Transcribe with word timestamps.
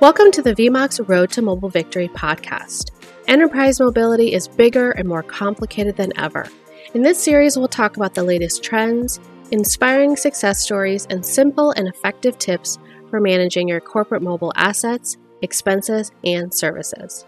Welcome 0.00 0.30
to 0.30 0.42
the 0.42 0.54
VMOX 0.54 1.08
Road 1.08 1.32
to 1.32 1.42
Mobile 1.42 1.70
Victory 1.70 2.06
podcast. 2.06 2.92
Enterprise 3.26 3.80
mobility 3.80 4.32
is 4.32 4.46
bigger 4.46 4.92
and 4.92 5.08
more 5.08 5.24
complicated 5.24 5.96
than 5.96 6.16
ever. 6.16 6.46
In 6.94 7.02
this 7.02 7.20
series, 7.20 7.56
we'll 7.58 7.66
talk 7.66 7.96
about 7.96 8.14
the 8.14 8.22
latest 8.22 8.62
trends, 8.62 9.18
inspiring 9.50 10.14
success 10.14 10.62
stories, 10.62 11.04
and 11.10 11.26
simple 11.26 11.72
and 11.72 11.88
effective 11.88 12.38
tips 12.38 12.78
for 13.10 13.18
managing 13.18 13.66
your 13.66 13.80
corporate 13.80 14.22
mobile 14.22 14.52
assets, 14.54 15.16
expenses, 15.42 16.12
and 16.22 16.54
services. 16.54 17.26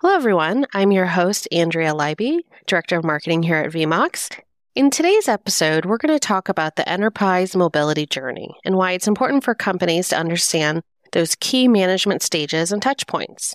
Hello, 0.00 0.14
everyone. 0.14 0.64
I'm 0.72 0.92
your 0.92 1.06
host, 1.06 1.48
Andrea 1.50 1.92
Leiby, 1.92 2.42
Director 2.68 2.98
of 2.98 3.04
Marketing 3.04 3.42
here 3.42 3.56
at 3.56 3.72
VMOX, 3.72 4.38
in 4.76 4.90
today's 4.90 5.26
episode, 5.26 5.86
we're 5.86 5.96
going 5.96 6.14
to 6.14 6.20
talk 6.20 6.50
about 6.50 6.76
the 6.76 6.86
enterprise 6.86 7.56
mobility 7.56 8.04
journey 8.04 8.54
and 8.62 8.76
why 8.76 8.92
it's 8.92 9.08
important 9.08 9.42
for 9.42 9.54
companies 9.54 10.08
to 10.08 10.18
understand 10.18 10.82
those 11.12 11.34
key 11.36 11.66
management 11.66 12.20
stages 12.20 12.72
and 12.72 12.82
touch 12.82 13.06
points. 13.06 13.54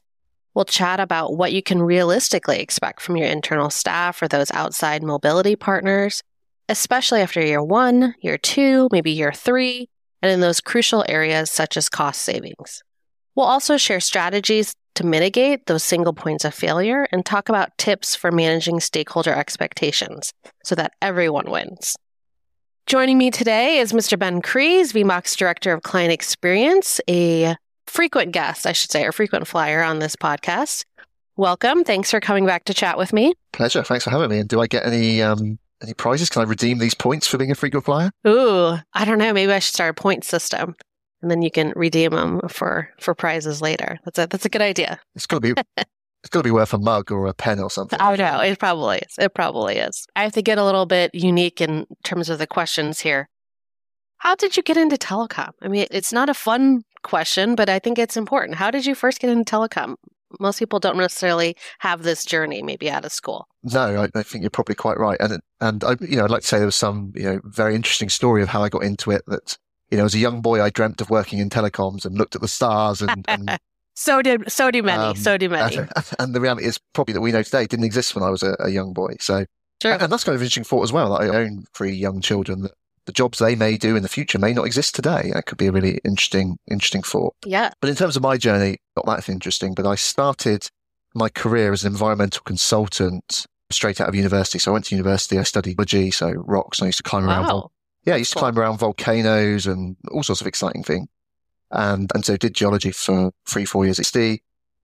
We'll 0.55 0.65
chat 0.65 0.99
about 0.99 1.37
what 1.37 1.53
you 1.53 1.61
can 1.61 1.79
realistically 1.79 2.59
expect 2.59 3.01
from 3.01 3.17
your 3.17 3.27
internal 3.27 3.69
staff 3.69 4.19
or 4.19 4.27
those 4.27 4.49
outside 4.49 5.03
mobility 5.03 5.55
partners, 5.55 6.23
especially 6.67 7.21
after 7.21 7.39
year 7.39 7.63
one, 7.63 8.15
year 8.21 8.39
two, 8.39 8.89
maybe 8.91 9.11
year 9.11 9.31
three, 9.31 9.89
and 10.23 10.31
in 10.31 10.39
those 10.39 10.59
crucial 10.59 11.05
areas 11.07 11.51
such 11.51 11.77
as 11.77 11.87
cost 11.87 12.23
savings. 12.23 12.81
We'll 13.35 13.45
also 13.45 13.77
share 13.77 13.99
strategies 13.99 14.73
to 14.95 15.05
mitigate 15.05 15.65
those 15.65 15.83
single 15.83 16.13
points 16.13 16.45
of 16.45 16.53
failure 16.53 17.07
and 17.11 17.25
talk 17.25 17.49
about 17.49 17.77
tips 17.77 18.15
for 18.15 18.31
managing 18.31 18.79
stakeholder 18.79 19.33
expectations 19.33 20.33
so 20.63 20.75
that 20.75 20.93
everyone 21.01 21.49
wins. 21.49 21.95
Joining 22.87 23.17
me 23.17 23.31
today 23.31 23.77
is 23.77 23.93
Mr. 23.93 24.17
Ben 24.17 24.41
Crees, 24.41 24.91
VMOX 24.91 25.37
Director 25.37 25.71
of 25.71 25.83
Client 25.83 26.11
Experience, 26.11 26.99
a 27.09 27.55
frequent 27.87 28.31
guest, 28.31 28.65
I 28.65 28.73
should 28.73 28.91
say, 28.91 29.05
or 29.05 29.11
frequent 29.11 29.47
flyer 29.47 29.81
on 29.81 29.99
this 29.99 30.15
podcast. 30.15 30.85
Welcome. 31.37 31.83
Thanks 31.83 32.11
for 32.11 32.19
coming 32.19 32.45
back 32.45 32.65
to 32.65 32.73
chat 32.73 32.97
with 32.97 33.13
me. 33.13 33.33
Pleasure. 33.53 33.83
Thanks 33.83 34.03
for 34.03 34.09
having 34.09 34.29
me. 34.29 34.39
And 34.39 34.49
do 34.49 34.59
I 34.59 34.67
get 34.67 34.85
any 34.85 35.21
um, 35.21 35.57
any 35.81 35.93
prizes? 35.93 36.29
Can 36.29 36.41
I 36.41 36.45
redeem 36.45 36.79
these 36.79 36.93
points 36.93 37.27
for 37.27 37.37
being 37.37 37.51
a 37.51 37.55
frequent 37.55 37.85
flyer? 37.85 38.11
Ooh, 38.27 38.75
I 38.93 39.05
don't 39.05 39.17
know. 39.17 39.31
Maybe 39.31 39.51
I 39.51 39.59
should 39.59 39.73
start 39.73 39.97
a 39.97 40.01
point 40.01 40.23
system 40.23 40.75
and 41.21 41.29
then 41.29 41.41
you 41.41 41.51
can 41.51 41.73
redeem 41.75 42.11
them 42.11 42.41
for 42.49 42.89
for 42.99 43.13
prizes 43.13 43.61
later. 43.61 43.99
That's 44.05 44.19
a 44.19 44.27
that's 44.27 44.45
a 44.45 44.49
good 44.49 44.61
idea. 44.61 44.99
It's 45.15 45.27
gonna 45.27 45.41
be 45.41 45.53
it's 45.77 46.29
gonna 46.29 46.43
be 46.43 46.51
worth 46.51 46.73
a 46.73 46.77
mug 46.77 47.11
or 47.11 47.27
a 47.27 47.33
pen 47.33 47.59
or 47.59 47.69
something. 47.69 47.99
Oh, 48.01 48.05
I 48.05 48.15
know 48.15 48.39
it 48.39 48.59
probably 48.59 48.99
is. 48.99 49.15
It 49.17 49.33
probably 49.33 49.77
is. 49.77 50.05
I 50.15 50.23
have 50.23 50.33
to 50.33 50.41
get 50.41 50.57
a 50.57 50.65
little 50.65 50.85
bit 50.85 51.11
unique 51.13 51.61
in 51.61 51.85
terms 52.03 52.29
of 52.29 52.39
the 52.39 52.47
questions 52.47 52.99
here. 52.99 53.29
How 54.17 54.35
did 54.35 54.55
you 54.55 54.61
get 54.61 54.77
into 54.77 54.97
telecom? 54.97 55.49
I 55.61 55.67
mean, 55.67 55.87
it's 55.89 56.13
not 56.13 56.29
a 56.29 56.35
fun 56.35 56.83
question, 57.01 57.55
but 57.55 57.69
I 57.69 57.79
think 57.79 57.97
it's 57.97 58.17
important. 58.17 58.55
How 58.55 58.69
did 58.69 58.85
you 58.85 58.93
first 58.93 59.19
get 59.19 59.31
into 59.31 59.51
telecom? 59.51 59.95
Most 60.39 60.59
people 60.59 60.79
don't 60.79 60.95
necessarily 60.95 61.57
have 61.79 62.03
this 62.03 62.23
journey, 62.23 62.61
maybe 62.61 62.89
out 62.89 63.03
of 63.03 63.11
school. 63.11 63.47
No, 63.63 64.03
I, 64.03 64.19
I 64.19 64.23
think 64.23 64.43
you're 64.43 64.51
probably 64.51 64.75
quite 64.75 64.97
right. 64.97 65.17
And 65.19 65.41
and 65.59 65.83
I, 65.83 65.95
you 65.99 66.17
know, 66.17 66.23
I'd 66.23 66.31
like 66.31 66.43
to 66.43 66.47
say 66.47 66.57
there 66.57 66.67
was 66.67 66.75
some 66.75 67.11
you 67.15 67.23
know 67.23 67.41
very 67.45 67.75
interesting 67.75 68.09
story 68.09 68.41
of 68.41 68.49
how 68.49 68.63
I 68.63 68.69
got 68.69 68.83
into 68.83 69.11
it 69.11 69.23
that 69.27 69.57
you 69.91 69.97
know, 69.97 70.05
as 70.05 70.15
a 70.15 70.19
young 70.19 70.41
boy, 70.41 70.63
I 70.63 70.69
dreamt 70.69 71.01
of 71.01 71.09
working 71.09 71.39
in 71.39 71.49
telecoms 71.49 72.05
and 72.05 72.17
looked 72.17 72.35
at 72.35 72.41
the 72.41 72.47
stars 72.47 73.01
and. 73.01 73.25
and 73.27 73.59
so 73.93 74.21
did 74.21 74.49
so 74.49 74.71
do 74.71 74.81
many. 74.81 75.03
Um, 75.03 75.15
so 75.15 75.37
do 75.37 75.49
many. 75.49 75.77
And, 75.77 75.91
and, 76.17 76.33
the 76.33 76.39
reality 76.39 76.65
is 76.65 76.79
probably 76.93 77.13
that 77.13 77.21
we 77.21 77.33
know 77.33 77.43
today 77.43 77.67
didn't 77.67 77.85
exist 77.85 78.15
when 78.15 78.23
I 78.23 78.29
was 78.29 78.41
a, 78.41 78.55
a 78.59 78.69
young 78.69 78.93
boy. 78.93 79.17
So, 79.19 79.45
sure. 79.81 79.91
and, 79.91 80.01
and, 80.01 80.11
that's 80.11 80.23
kind 80.23 80.33
of 80.33 80.41
an 80.41 80.45
interesting 80.45 80.63
thought 80.63 80.83
as 80.83 80.93
well. 80.93 81.11
That 81.11 81.29
I 81.29 81.35
own 81.35 81.65
three 81.75 81.91
young 81.91 82.21
children. 82.21 82.61
That 82.61 82.71
the 83.05 83.11
jobs 83.11 83.39
they 83.39 83.55
may 83.55 83.77
do 83.77 83.95
in 83.95 84.03
the 84.03 84.09
future 84.09 84.39
may 84.39 84.53
not 84.53 84.65
exist 84.65 84.95
today. 84.95 85.31
That 85.33 85.45
could 85.45 85.57
be 85.57 85.67
a 85.67 85.71
really 85.71 85.99
interesting, 86.05 86.57
interesting 86.69 87.03
thought. 87.03 87.35
Yeah. 87.45 87.71
But 87.81 87.89
in 87.89 87.95
terms 87.95 88.15
of 88.15 88.23
my 88.23 88.37
journey, 88.37 88.77
not 88.95 89.05
that 89.07 89.27
interesting. 89.27 89.73
But 89.73 89.85
I 89.85 89.95
started 89.95 90.69
my 91.13 91.27
career 91.27 91.73
as 91.73 91.83
an 91.83 91.91
environmental 91.91 92.43
consultant 92.43 93.45
straight 93.71 93.99
out 93.99 94.07
of 94.07 94.15
university. 94.15 94.59
So 94.59 94.71
I 94.71 94.73
went 94.73 94.85
to 94.85 94.95
university. 94.95 95.37
I 95.37 95.43
studied 95.43 95.75
geology, 95.75 96.11
so 96.11 96.31
rocks. 96.31 96.81
I 96.81 96.85
used 96.87 96.97
to 96.97 97.03
climb 97.03 97.27
around 97.27 97.47
wow. 97.47 97.71
Yeah, 98.05 98.15
I 98.15 98.17
used 98.17 98.33
to 98.33 98.39
climb 98.39 98.57
around 98.57 98.79
volcanoes 98.79 99.67
and 99.67 99.95
all 100.11 100.23
sorts 100.23 100.41
of 100.41 100.47
exciting 100.47 100.83
things. 100.83 101.07
And, 101.69 102.11
and 102.13 102.25
so 102.25 102.35
did 102.35 102.53
geology 102.53 102.91
for 102.91 103.31
three, 103.47 103.65
four 103.65 103.85
years 103.85 103.99
at 103.99 104.05
ST, 104.05 104.41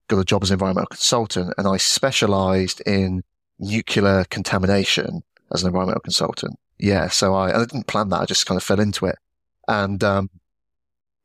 got 0.08 0.18
a 0.18 0.24
job 0.24 0.42
as 0.42 0.50
an 0.50 0.54
environmental 0.54 0.88
consultant, 0.88 1.52
and 1.58 1.66
I 1.66 1.76
specialized 1.76 2.80
in 2.86 3.22
nuclear 3.58 4.24
contamination 4.30 5.22
as 5.52 5.62
an 5.62 5.68
environmental 5.68 6.00
consultant. 6.00 6.58
Yeah, 6.78 7.08
so 7.08 7.34
I, 7.34 7.54
I 7.54 7.58
didn't 7.58 7.88
plan 7.88 8.08
that. 8.10 8.20
I 8.20 8.24
just 8.24 8.46
kind 8.46 8.56
of 8.56 8.62
fell 8.62 8.80
into 8.80 9.06
it. 9.06 9.16
And, 9.66 10.02
um, 10.02 10.30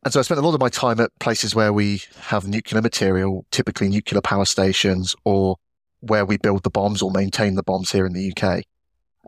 and 0.03 0.11
so 0.11 0.19
I 0.19 0.23
spent 0.23 0.39
a 0.39 0.43
lot 0.43 0.53
of 0.53 0.59
my 0.59 0.69
time 0.69 0.99
at 0.99 1.11
places 1.19 1.55
where 1.55 1.71
we 1.71 2.01
have 2.19 2.47
nuclear 2.47 2.81
material, 2.81 3.45
typically 3.51 3.87
nuclear 3.87 4.19
power 4.19 4.45
stations 4.45 5.15
or 5.23 5.57
where 6.01 6.25
we 6.25 6.37
build 6.37 6.63
the 6.63 6.69
bombs 6.69 7.01
or 7.01 7.11
maintain 7.11 7.55
the 7.55 7.63
bombs 7.63 7.91
here 7.91 8.05
in 8.05 8.11
the 8.11 8.33
UK. 8.35 8.63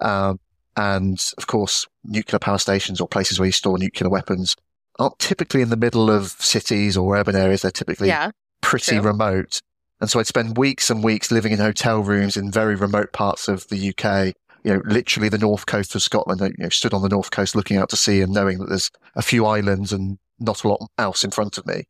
Um, 0.01 0.39
and 0.77 1.31
of 1.37 1.47
course, 1.47 1.87
nuclear 2.03 2.39
power 2.39 2.57
stations 2.57 2.99
or 2.99 3.07
places 3.07 3.39
where 3.39 3.47
you 3.47 3.51
store 3.51 3.77
nuclear 3.77 4.09
weapons 4.09 4.55
aren't 4.99 5.19
typically 5.19 5.61
in 5.61 5.69
the 5.69 5.77
middle 5.77 6.09
of 6.09 6.31
cities 6.39 6.97
or 6.97 7.17
urban 7.17 7.35
areas. 7.35 7.61
They're 7.61 7.71
typically 7.71 8.07
yeah, 8.07 8.31
pretty 8.61 8.97
true. 8.97 9.01
remote. 9.01 9.59
And 10.01 10.09
so 10.09 10.19
I'd 10.19 10.27
spend 10.27 10.57
weeks 10.57 10.89
and 10.89 11.03
weeks 11.03 11.31
living 11.31 11.51
in 11.51 11.59
hotel 11.59 12.01
rooms 12.01 12.35
in 12.35 12.51
very 12.51 12.75
remote 12.75 13.13
parts 13.13 13.47
of 13.47 13.67
the 13.69 13.89
UK, 13.89 14.35
you 14.63 14.73
know, 14.73 14.81
literally 14.85 15.29
the 15.29 15.37
north 15.37 15.65
coast 15.65 15.95
of 15.95 16.01
Scotland, 16.01 16.41
you 16.41 16.63
know, 16.63 16.69
stood 16.69 16.93
on 16.93 17.01
the 17.01 17.09
north 17.09 17.31
coast 17.31 17.55
looking 17.55 17.77
out 17.77 17.89
to 17.89 17.95
sea 17.95 18.21
and 18.21 18.33
knowing 18.33 18.59
that 18.59 18.69
there's 18.69 18.91
a 19.15 19.21
few 19.21 19.45
islands 19.45 19.93
and 19.93 20.17
not 20.39 20.63
a 20.63 20.67
lot 20.67 20.85
else 20.97 21.23
in 21.23 21.31
front 21.31 21.57
of 21.57 21.65
me. 21.65 21.85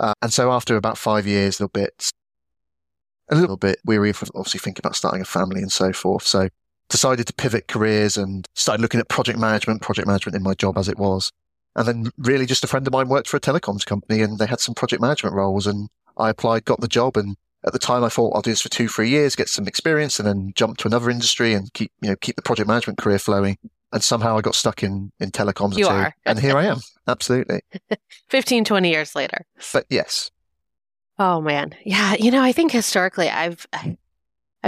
Uh, 0.00 0.14
and 0.22 0.32
so 0.32 0.50
after 0.50 0.76
about 0.76 0.98
five 0.98 1.26
years, 1.26 1.58
a 1.58 1.64
little 1.64 1.68
bit, 1.72 2.10
a 3.28 3.36
little 3.36 3.56
bit 3.56 3.78
weary 3.84 4.10
of 4.10 4.22
obviously 4.34 4.58
thinking 4.58 4.80
about 4.80 4.96
starting 4.96 5.20
a 5.20 5.24
family 5.24 5.60
and 5.60 5.72
so 5.72 5.92
forth. 5.92 6.24
So 6.24 6.48
decided 6.88 7.26
to 7.26 7.32
pivot 7.34 7.68
careers 7.68 8.16
and 8.16 8.48
started 8.54 8.82
looking 8.82 9.00
at 9.00 9.08
project 9.08 9.38
management, 9.38 9.82
project 9.82 10.06
management 10.06 10.36
in 10.36 10.42
my 10.42 10.54
job 10.54 10.78
as 10.78 10.88
it 10.88 10.98
was. 10.98 11.32
And 11.76 11.86
then 11.86 12.10
really 12.18 12.46
just 12.46 12.64
a 12.64 12.66
friend 12.66 12.86
of 12.86 12.92
mine 12.92 13.08
worked 13.08 13.28
for 13.28 13.36
a 13.36 13.40
telecoms 13.40 13.84
company 13.86 14.20
and 14.22 14.38
they 14.38 14.46
had 14.46 14.60
some 14.60 14.74
project 14.74 15.00
management 15.00 15.34
roles 15.34 15.66
and 15.66 15.88
I 16.16 16.30
applied, 16.30 16.64
got 16.64 16.80
the 16.80 16.88
job. 16.88 17.16
And 17.16 17.36
at 17.64 17.72
the 17.72 17.78
time 17.78 18.02
I 18.02 18.08
thought 18.08 18.34
I'll 18.34 18.42
do 18.42 18.50
this 18.50 18.62
for 18.62 18.68
two, 18.68 18.88
three 18.88 19.08
years, 19.08 19.36
get 19.36 19.48
some 19.48 19.68
experience 19.68 20.18
and 20.18 20.26
then 20.26 20.52
jump 20.54 20.78
to 20.78 20.88
another 20.88 21.10
industry 21.10 21.52
and 21.54 21.72
keep, 21.74 21.92
you 22.00 22.10
know, 22.10 22.16
keep 22.16 22.36
the 22.36 22.42
project 22.42 22.68
management 22.68 22.98
career 22.98 23.18
flowing. 23.18 23.58
And 23.92 24.02
somehow 24.02 24.36
I 24.36 24.42
got 24.42 24.54
stuck 24.54 24.82
in, 24.82 25.12
in 25.18 25.30
telecoms. 25.30 25.78
You 25.78 25.86
are. 25.86 26.14
and 26.26 26.38
here 26.38 26.56
I 26.56 26.66
am. 26.66 26.80
Absolutely. 27.06 27.62
15, 28.28 28.64
20 28.64 28.90
years 28.90 29.14
later. 29.14 29.46
But 29.72 29.86
yes. 29.88 30.30
Oh 31.18 31.40
man. 31.40 31.74
Yeah. 31.84 32.14
You 32.18 32.30
know, 32.30 32.42
I 32.42 32.52
think 32.52 32.72
historically 32.72 33.28
I've, 33.30 33.66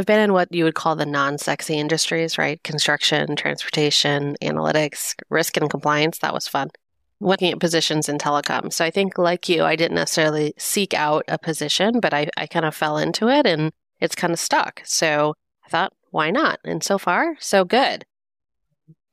I've 0.00 0.06
been 0.06 0.20
in 0.20 0.32
what 0.32 0.50
you 0.50 0.64
would 0.64 0.74
call 0.74 0.96
the 0.96 1.04
non 1.04 1.36
sexy 1.36 1.74
industries, 1.74 2.38
right? 2.38 2.62
Construction, 2.62 3.36
transportation, 3.36 4.34
analytics, 4.40 5.14
risk 5.28 5.58
and 5.58 5.68
compliance. 5.68 6.20
That 6.20 6.32
was 6.32 6.48
fun. 6.48 6.70
Looking 7.20 7.52
at 7.52 7.60
positions 7.60 8.08
in 8.08 8.16
telecom. 8.16 8.72
So 8.72 8.82
I 8.82 8.90
think, 8.90 9.18
like 9.18 9.46
you, 9.50 9.62
I 9.62 9.76
didn't 9.76 9.96
necessarily 9.96 10.54
seek 10.56 10.94
out 10.94 11.24
a 11.28 11.36
position, 11.36 12.00
but 12.00 12.14
I, 12.14 12.30
I 12.38 12.46
kind 12.46 12.64
of 12.64 12.74
fell 12.74 12.96
into 12.96 13.28
it 13.28 13.44
and 13.46 13.72
it's 14.00 14.14
kind 14.14 14.32
of 14.32 14.38
stuck. 14.38 14.80
So 14.86 15.34
I 15.66 15.68
thought, 15.68 15.92
why 16.12 16.30
not? 16.30 16.60
And 16.64 16.82
so 16.82 16.96
far, 16.96 17.36
so 17.38 17.66
good. 17.66 18.06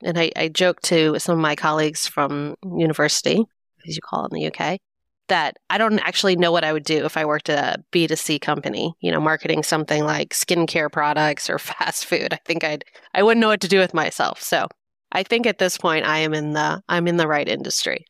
And 0.02 0.18
I, 0.18 0.32
I 0.38 0.48
joke 0.48 0.80
to 0.84 1.20
some 1.20 1.34
of 1.34 1.42
my 1.42 1.58
colleagues 1.58 2.08
from 2.08 2.56
university, 2.78 3.44
as 3.86 3.98
you 3.98 4.02
call 4.02 4.24
it 4.24 4.32
in 4.32 4.40
the 4.40 4.48
UK, 4.48 4.80
that 5.28 5.58
I 5.70 5.78
don't 5.78 6.00
actually 6.00 6.36
know 6.36 6.52
what 6.52 6.64
I 6.64 6.74
would 6.74 6.84
do 6.84 7.06
if 7.06 7.18
I 7.18 7.26
worked 7.26 7.50
at 7.50 7.80
a 7.80 7.84
B2C 7.92 8.42
company, 8.42 8.94
you 9.02 9.12
know, 9.12 9.20
marketing 9.20 9.64
something 9.64 10.04
like 10.04 10.30
skincare 10.30 10.92
products 10.92 11.50
or 11.50 11.60
fast 11.60 12.06
food. 12.06 12.34
I 12.34 12.40
think 12.46 12.64
I'd 12.64 12.86
I 13.14 13.24
wouldn't 13.24 13.42
know 13.42 13.50
what 13.50 13.62
to 13.62 13.68
do 13.68 13.80
with 13.80 13.94
myself. 13.94 14.42
So 14.42 14.68
I 15.12 15.24
think 15.24 15.46
at 15.46 15.60
this 15.60 15.78
point 15.78 16.06
I 16.06 16.20
am 16.20 16.34
in 16.34 16.54
the 16.54 16.82
I'm 16.90 17.08
in 17.08 17.18
the 17.18 17.28
right 17.28 17.48
industry. 17.48 18.06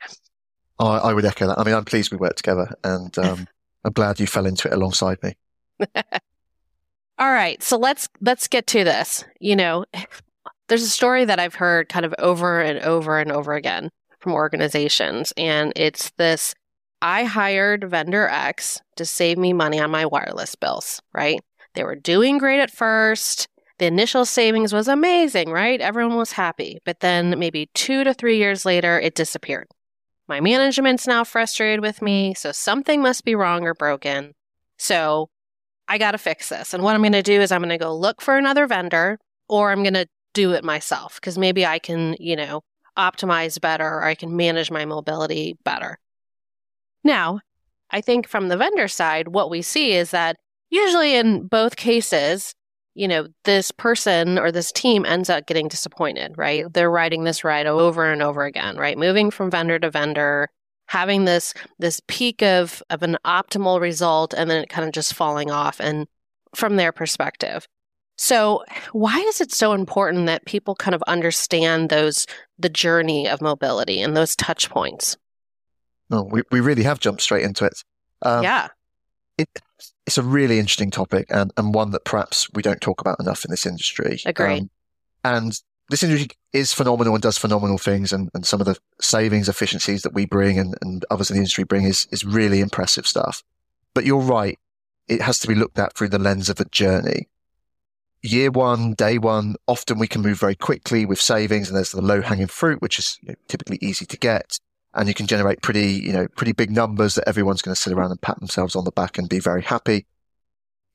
Oh, 0.79 0.87
I 0.87 1.13
would 1.13 1.25
echo 1.25 1.47
that. 1.47 1.59
I 1.59 1.63
mean, 1.63 1.73
I'm 1.73 1.85
pleased 1.85 2.11
we 2.11 2.17
worked 2.17 2.37
together 2.37 2.73
and 2.83 3.17
um, 3.19 3.47
I'm 3.83 3.93
glad 3.93 4.19
you 4.19 4.27
fell 4.27 4.45
into 4.45 4.67
it 4.67 4.73
alongside 4.73 5.17
me. 5.23 5.35
All 7.19 7.31
right. 7.31 7.61
So 7.63 7.77
let's 7.77 8.07
let's 8.21 8.47
get 8.47 8.67
to 8.67 8.83
this. 8.83 9.25
You 9.39 9.55
know, 9.55 9.85
there's 10.67 10.83
a 10.83 10.89
story 10.89 11.25
that 11.25 11.39
I've 11.39 11.55
heard 11.55 11.89
kind 11.89 12.05
of 12.05 12.13
over 12.19 12.61
and 12.61 12.79
over 12.79 13.17
and 13.19 13.31
over 13.31 13.53
again 13.53 13.89
from 14.19 14.33
organizations 14.33 15.31
and 15.37 15.71
it's 15.75 16.11
this 16.17 16.55
I 17.01 17.25
hired 17.25 17.89
vendor 17.89 18.27
X 18.27 18.81
to 18.95 19.05
save 19.05 19.37
me 19.37 19.53
money 19.53 19.79
on 19.79 19.91
my 19.91 20.05
wireless 20.05 20.55
bills, 20.55 21.01
right? 21.13 21.39
They 21.75 21.83
were 21.83 21.95
doing 21.95 22.37
great 22.37 22.59
at 22.59 22.71
first. 22.71 23.47
The 23.77 23.85
initial 23.85 24.25
savings 24.25 24.73
was 24.73 24.87
amazing, 24.87 25.51
right? 25.51 25.79
Everyone 25.79 26.17
was 26.17 26.31
happy. 26.31 26.79
But 26.85 27.01
then 27.01 27.37
maybe 27.37 27.69
two 27.75 28.03
to 28.03 28.13
three 28.13 28.37
years 28.37 28.65
later, 28.65 28.99
it 28.99 29.13
disappeared. 29.13 29.67
My 30.27 30.41
management's 30.41 31.07
now 31.07 31.23
frustrated 31.23 31.81
with 31.81 32.01
me, 32.01 32.33
so 32.33 32.51
something 32.51 33.01
must 33.01 33.23
be 33.23 33.35
wrong 33.35 33.63
or 33.63 33.73
broken. 33.73 34.33
So 34.77 35.29
I 35.87 35.97
got 35.97 36.11
to 36.11 36.17
fix 36.17 36.49
this. 36.49 36.73
And 36.73 36.83
what 36.83 36.95
I'm 36.95 37.01
going 37.01 37.13
to 37.13 37.21
do 37.21 37.39
is 37.39 37.51
I'm 37.51 37.61
going 37.61 37.69
to 37.69 37.77
go 37.77 37.95
look 37.95 38.21
for 38.21 38.37
another 38.37 38.65
vendor 38.67 39.19
or 39.47 39.71
I'm 39.71 39.83
going 39.83 39.93
to 39.93 40.07
do 40.33 40.53
it 40.53 40.63
myself 40.63 41.15
because 41.15 41.37
maybe 41.37 41.65
I 41.65 41.79
can, 41.79 42.15
you 42.19 42.35
know, 42.35 42.61
optimize 42.97 43.61
better 43.61 43.87
or 43.87 44.03
I 44.03 44.15
can 44.15 44.35
manage 44.35 44.71
my 44.71 44.85
mobility 44.85 45.55
better. 45.63 45.99
Now, 47.03 47.39
I 47.89 48.01
think 48.01 48.27
from 48.27 48.47
the 48.47 48.57
vendor 48.57 48.87
side, 48.87 49.29
what 49.29 49.49
we 49.49 49.61
see 49.61 49.93
is 49.93 50.11
that 50.11 50.37
usually 50.69 51.15
in 51.15 51.47
both 51.47 51.75
cases, 51.75 52.53
you 52.95 53.07
know, 53.07 53.27
this 53.43 53.71
person 53.71 54.39
or 54.39 54.51
this 54.51 54.71
team 54.71 55.05
ends 55.05 55.29
up 55.29 55.45
getting 55.45 55.67
disappointed, 55.67 56.33
right? 56.35 56.65
They're 56.73 56.91
riding 56.91 57.23
this 57.23 57.43
ride 57.43 57.67
over 57.67 58.11
and 58.11 58.21
over 58.23 58.43
again, 58.43 58.75
right? 58.75 58.97
Moving 58.97 59.29
from 59.29 59.51
vendor 59.51 59.77
to 59.79 59.91
vendor, 59.91 60.49
having 60.87 61.25
this 61.25 61.53
this 61.79 62.01
peak 62.07 62.41
of 62.41 62.81
of 62.89 63.03
an 63.03 63.17
optimal 63.25 63.79
result 63.79 64.33
and 64.33 64.49
then 64.49 64.63
it 64.63 64.69
kind 64.69 64.87
of 64.87 64.93
just 64.93 65.13
falling 65.13 65.51
off 65.51 65.79
and 65.79 66.07
from 66.55 66.75
their 66.75 66.91
perspective. 66.91 67.67
So, 68.17 68.63
why 68.93 69.19
is 69.19 69.41
it 69.41 69.51
so 69.51 69.73
important 69.73 70.25
that 70.25 70.45
people 70.47 70.73
kind 70.73 70.95
of 70.95 71.03
understand 71.03 71.89
those 71.89 72.25
the 72.57 72.69
journey 72.69 73.27
of 73.27 73.41
mobility 73.41 74.01
and 74.01 74.17
those 74.17 74.35
touch 74.35 74.71
points? 74.71 75.17
No, 76.09 76.23
we, 76.23 76.43
we 76.51 76.59
really 76.59 76.83
have 76.83 76.99
jumped 76.99 77.21
straight 77.21 77.43
into 77.43 77.65
it. 77.65 77.83
Um, 78.21 78.43
yeah. 78.43 78.67
It, 79.37 79.49
it's 80.05 80.17
a 80.17 80.23
really 80.23 80.57
interesting 80.57 80.89
topic 80.89 81.27
and, 81.29 81.51
and 81.57 81.73
one 81.73 81.91
that 81.91 82.05
perhaps 82.05 82.47
we 82.53 82.61
don't 82.61 82.81
talk 82.81 83.01
about 83.01 83.19
enough 83.19 83.43
in 83.45 83.51
this 83.51 83.65
industry. 83.65 84.19
Agreed. 84.25 84.61
Um, 84.61 84.69
and 85.23 85.61
this 85.89 86.03
industry 86.03 86.29
is 86.53 86.73
phenomenal 86.73 87.13
and 87.13 87.21
does 87.21 87.37
phenomenal 87.37 87.77
things. 87.77 88.13
And, 88.13 88.29
and 88.33 88.45
some 88.45 88.61
of 88.61 88.65
the 88.65 88.77
savings 89.01 89.49
efficiencies 89.49 90.01
that 90.03 90.13
we 90.13 90.25
bring 90.25 90.57
and, 90.57 90.75
and 90.81 91.05
others 91.11 91.29
in 91.29 91.35
the 91.35 91.41
industry 91.41 91.65
bring 91.65 91.83
is, 91.83 92.07
is 92.11 92.25
really 92.25 92.61
impressive 92.61 93.05
stuff. 93.05 93.43
But 93.93 94.05
you're 94.05 94.21
right. 94.21 94.57
It 95.07 95.21
has 95.21 95.39
to 95.39 95.47
be 95.47 95.55
looked 95.55 95.79
at 95.79 95.95
through 95.95 96.09
the 96.09 96.19
lens 96.19 96.49
of 96.49 96.59
a 96.59 96.65
journey. 96.65 97.27
Year 98.23 98.49
one, 98.49 98.93
day 98.93 99.17
one, 99.17 99.55
often 99.67 99.99
we 99.99 100.07
can 100.07 100.21
move 100.21 100.39
very 100.39 100.55
quickly 100.55 101.05
with 101.05 101.21
savings 101.21 101.67
and 101.67 101.77
there's 101.77 101.91
the 101.91 102.01
low 102.01 102.21
hanging 102.21 102.47
fruit, 102.47 102.81
which 102.81 102.97
is 102.97 103.17
you 103.21 103.29
know, 103.29 103.35
typically 103.47 103.77
easy 103.81 104.05
to 104.05 104.17
get 104.17 104.59
and 104.97 105.07
you 105.07 105.13
can 105.13 105.27
generate 105.27 105.61
pretty, 105.61 105.93
you 105.93 106.11
know, 106.11 106.27
pretty 106.35 106.51
big 106.51 106.71
numbers 106.71 107.15
that 107.15 107.27
everyone's 107.27 107.61
going 107.61 107.73
to 107.75 107.79
sit 107.79 107.93
around 107.93 108.09
and 108.09 108.19
pat 108.19 108.39
themselves 108.39 108.75
on 108.75 108.83
the 108.83 108.91
back 108.91 109.17
and 109.17 109.29
be 109.29 109.39
very 109.39 109.61
happy. 109.61 110.07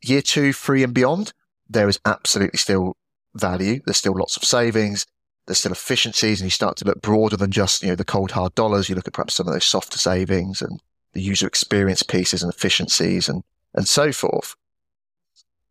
Year 0.03 0.21
two, 0.21 0.53
three 0.53 0.83
and 0.83 0.93
beyond, 0.93 1.33
there 1.71 1.89
is 1.89 2.01
absolutely 2.05 2.59
still 2.59 2.97
value. 3.35 3.81
There's 3.85 3.97
still 3.97 4.19
lots 4.19 4.37
of 4.37 4.45
savings. 4.45 5.07
There's 5.47 5.61
still 5.61 5.73
efficiencies 5.73 6.41
and 6.41 6.47
you 6.47 6.51
start 6.51 6.77
to 6.79 6.85
look 6.85 7.01
broader 7.01 7.37
than 7.37 7.53
just, 7.53 7.83
you 7.83 7.91
know, 7.91 7.95
the 7.95 8.05
cold 8.05 8.33
hard 8.33 8.55
dollars. 8.57 8.89
You 8.89 8.97
look 8.97 9.07
at 9.07 9.15
perhaps 9.15 9.35
some 9.35 9.47
of 9.47 9.55
those 9.55 9.65
softer 9.65 9.99
savings 9.99 10.61
and 10.61 10.83
the 11.13 11.23
user 11.23 11.47
experience 11.47 12.03
pieces 12.03 12.43
and 12.43 12.53
efficiencies 12.53 13.29
and, 13.29 13.45
and 13.73 13.87
so 13.87 14.11
forth. 14.11 14.57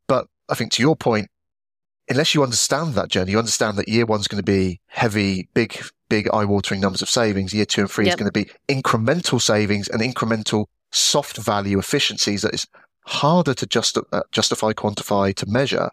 But 0.07 0.28
I 0.48 0.56
think 0.56 0.72
to 0.74 0.81
your 0.81 0.95
point, 0.95 1.28
unless 2.12 2.36
you 2.36 2.44
understand 2.44 2.94
that 2.94 3.08
journey, 3.08 3.31
you 3.31 3.40
understand 3.40 3.78
that 3.78 3.88
year 3.88 4.06
one's 4.06 4.28
going 4.28 4.44
to 4.44 4.52
be 4.52 4.80
heavy, 4.88 5.48
big 5.54 5.81
big 6.10 6.28
eye-watering 6.34 6.81
numbers 6.81 7.02
of 7.02 7.10
savings. 7.10 7.54
Year 7.54 7.66
two 7.66 7.81
and 7.81 7.90
three 7.90 8.06
yep. 8.06 8.13
is 8.13 8.16
going 8.18 8.31
to 8.31 8.34
be 8.34 8.52
incremental 8.68 9.42
savings 9.42 9.88
and 9.88 10.02
incremental 10.02 10.66
soft 10.92 11.38
value 11.38 11.80
efficiencies 11.80 12.42
that 12.42 12.54
is 12.54 12.68
harder 13.06 13.54
to 13.54 13.66
just, 13.66 13.98
uh, 13.98 14.22
justify, 14.31 14.74
quantify, 14.74 15.34
to 15.34 15.46
measure. 15.46 15.90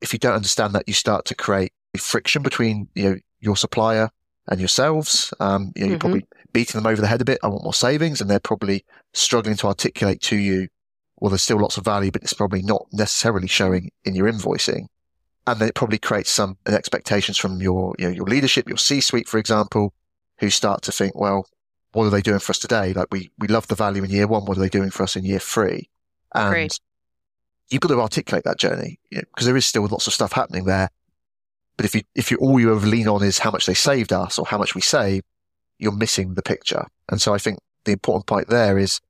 If 0.00 0.12
you 0.12 0.18
don't 0.18 0.34
understand 0.34 0.74
that, 0.74 0.88
you 0.88 0.94
start 0.94 1.24
to 1.26 1.36
create 1.36 1.72
friction 1.96 2.42
between 2.42 2.88
you 2.94 3.04
know 3.04 3.16
your 3.38 3.56
supplier 3.56 4.10
and 4.48 4.58
yourselves. 4.58 5.32
Um, 5.38 5.72
you 5.76 5.82
know, 5.82 5.90
you're 5.90 5.98
mm-hmm. 5.98 6.00
probably 6.00 6.26
beating 6.52 6.80
them 6.80 6.90
over 6.90 7.00
the 7.00 7.06
head 7.06 7.22
a 7.22 7.24
bit. 7.24 7.38
I 7.44 7.46
want 7.46 7.62
more 7.62 7.74
savings, 7.74 8.20
and 8.20 8.28
they're 8.28 8.40
probably 8.40 8.84
struggling 9.12 9.56
to 9.58 9.68
articulate 9.68 10.20
to 10.22 10.36
you. 10.36 10.68
Well, 11.20 11.30
there's 11.30 11.42
still 11.42 11.60
lots 11.60 11.76
of 11.76 11.84
value, 11.84 12.10
but 12.10 12.22
it's 12.22 12.32
probably 12.32 12.62
not 12.62 12.86
necessarily 12.92 13.46
showing 13.46 13.92
in 14.04 14.16
your 14.16 14.30
invoicing 14.30 14.86
and 15.50 15.60
then 15.60 15.68
it 15.68 15.74
probably 15.74 15.98
creates 15.98 16.30
some 16.30 16.56
expectations 16.66 17.36
from 17.36 17.60
your 17.60 17.94
you 17.98 18.06
know, 18.06 18.12
your 18.12 18.26
leadership, 18.26 18.68
your 18.68 18.78
C-suite, 18.78 19.28
for 19.28 19.38
example, 19.38 19.92
who 20.38 20.50
start 20.50 20.82
to 20.82 20.92
think, 20.92 21.14
well, 21.14 21.46
what 21.92 22.04
are 22.04 22.10
they 22.10 22.22
doing 22.22 22.38
for 22.38 22.50
us 22.50 22.58
today? 22.58 22.92
Like 22.92 23.08
we 23.10 23.30
we 23.38 23.48
love 23.48 23.66
the 23.66 23.74
value 23.74 24.04
in 24.04 24.10
year 24.10 24.26
one. 24.26 24.44
What 24.44 24.56
are 24.56 24.60
they 24.60 24.68
doing 24.68 24.90
for 24.90 25.02
us 25.02 25.16
in 25.16 25.24
year 25.24 25.38
three? 25.38 25.90
And 26.34 26.50
Great. 26.50 26.80
you've 27.68 27.80
got 27.80 27.88
to 27.88 28.00
articulate 28.00 28.44
that 28.44 28.58
journey 28.58 29.00
because 29.10 29.18
you 29.18 29.18
know, 29.20 29.44
there 29.46 29.56
is 29.56 29.66
still 29.66 29.86
lots 29.86 30.06
of 30.06 30.12
stuff 30.12 30.32
happening 30.32 30.64
there. 30.64 30.88
But 31.76 31.86
if 31.86 31.94
you 31.94 32.02
if 32.14 32.30
you 32.30 32.36
all 32.36 32.60
you 32.60 32.74
ever 32.74 32.86
lean 32.86 33.08
on 33.08 33.22
is 33.22 33.38
how 33.38 33.50
much 33.50 33.66
they 33.66 33.74
saved 33.74 34.12
us 34.12 34.38
or 34.38 34.46
how 34.46 34.58
much 34.58 34.74
we 34.74 34.80
save, 34.80 35.22
you're 35.78 35.92
missing 35.92 36.34
the 36.34 36.42
picture. 36.42 36.86
And 37.08 37.20
so 37.20 37.34
I 37.34 37.38
think 37.38 37.58
the 37.84 37.92
important 37.92 38.26
point 38.26 38.48
there 38.48 38.78
is 38.78 39.00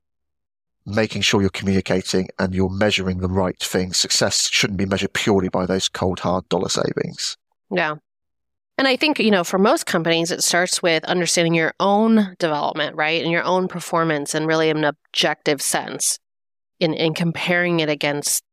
making 0.85 1.21
sure 1.21 1.41
you're 1.41 1.49
communicating 1.49 2.27
and 2.39 2.55
you're 2.55 2.69
measuring 2.69 3.19
the 3.19 3.27
right 3.27 3.59
things. 3.59 3.97
Success 3.97 4.49
shouldn't 4.51 4.77
be 4.77 4.85
measured 4.85 5.13
purely 5.13 5.49
by 5.49 5.65
those 5.65 5.87
cold, 5.87 6.19
hard 6.19 6.47
dollar 6.49 6.69
savings. 6.69 7.37
Yeah. 7.69 7.95
And 8.77 8.87
I 8.87 8.95
think, 8.95 9.19
you 9.19 9.29
know, 9.29 9.43
for 9.43 9.59
most 9.59 9.85
companies, 9.85 10.31
it 10.31 10.43
starts 10.43 10.81
with 10.81 11.03
understanding 11.03 11.53
your 11.53 11.73
own 11.79 12.35
development, 12.39 12.95
right? 12.95 13.21
And 13.21 13.31
your 13.31 13.43
own 13.43 13.67
performance 13.67 14.33
and 14.33 14.47
really 14.47 14.69
an 14.69 14.83
objective 14.83 15.61
sense 15.61 16.17
in, 16.79 16.93
in 16.93 17.13
comparing 17.13 17.79
it 17.79 17.89
against 17.89 18.43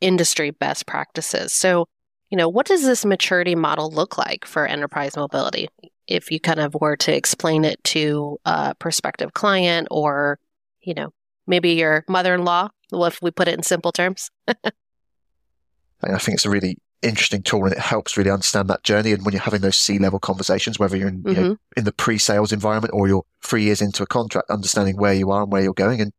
industry 0.00 0.50
best 0.50 0.86
practices. 0.86 1.54
So, 1.54 1.88
you 2.28 2.36
know, 2.36 2.48
what 2.48 2.66
does 2.66 2.84
this 2.84 3.06
maturity 3.06 3.54
model 3.54 3.90
look 3.90 4.18
like 4.18 4.44
for 4.44 4.66
enterprise 4.66 5.16
mobility? 5.16 5.68
If 6.06 6.30
you 6.30 6.38
kind 6.38 6.60
of 6.60 6.74
were 6.78 6.96
to 6.98 7.14
explain 7.14 7.64
it 7.64 7.82
to 7.84 8.38
a 8.44 8.74
prospective 8.74 9.32
client 9.32 9.88
or, 9.90 10.38
you 10.82 10.92
know, 10.92 11.12
maybe 11.48 11.70
your 11.70 12.04
mother-in-law 12.08 12.68
if 12.92 13.20
we 13.20 13.30
put 13.30 13.48
it 13.48 13.54
in 13.54 13.62
simple 13.62 13.92
terms 13.92 14.30
i 14.48 16.18
think 16.18 16.34
it's 16.34 16.44
a 16.44 16.50
really 16.50 16.76
interesting 17.00 17.42
tool 17.42 17.64
and 17.64 17.72
it 17.72 17.78
helps 17.78 18.16
really 18.16 18.30
understand 18.30 18.68
that 18.68 18.82
journey 18.82 19.12
and 19.12 19.24
when 19.24 19.32
you're 19.32 19.42
having 19.42 19.60
those 19.60 19.76
c-level 19.76 20.18
conversations 20.18 20.78
whether 20.78 20.96
you're 20.96 21.08
in, 21.08 21.18
mm-hmm. 21.18 21.28
you 21.28 21.34
know, 21.34 21.42
mm-hmm. 21.42 21.78
in 21.78 21.84
the 21.84 21.92
pre-sales 21.92 22.52
environment 22.52 22.92
or 22.92 23.06
you're 23.06 23.24
three 23.42 23.62
years 23.62 23.80
into 23.80 24.02
a 24.02 24.06
contract 24.06 24.50
understanding 24.50 24.96
where 24.96 25.14
you 25.14 25.30
are 25.30 25.42
and 25.42 25.52
where 25.52 25.62
you're 25.62 25.72
going 25.74 26.00
and 26.00 26.12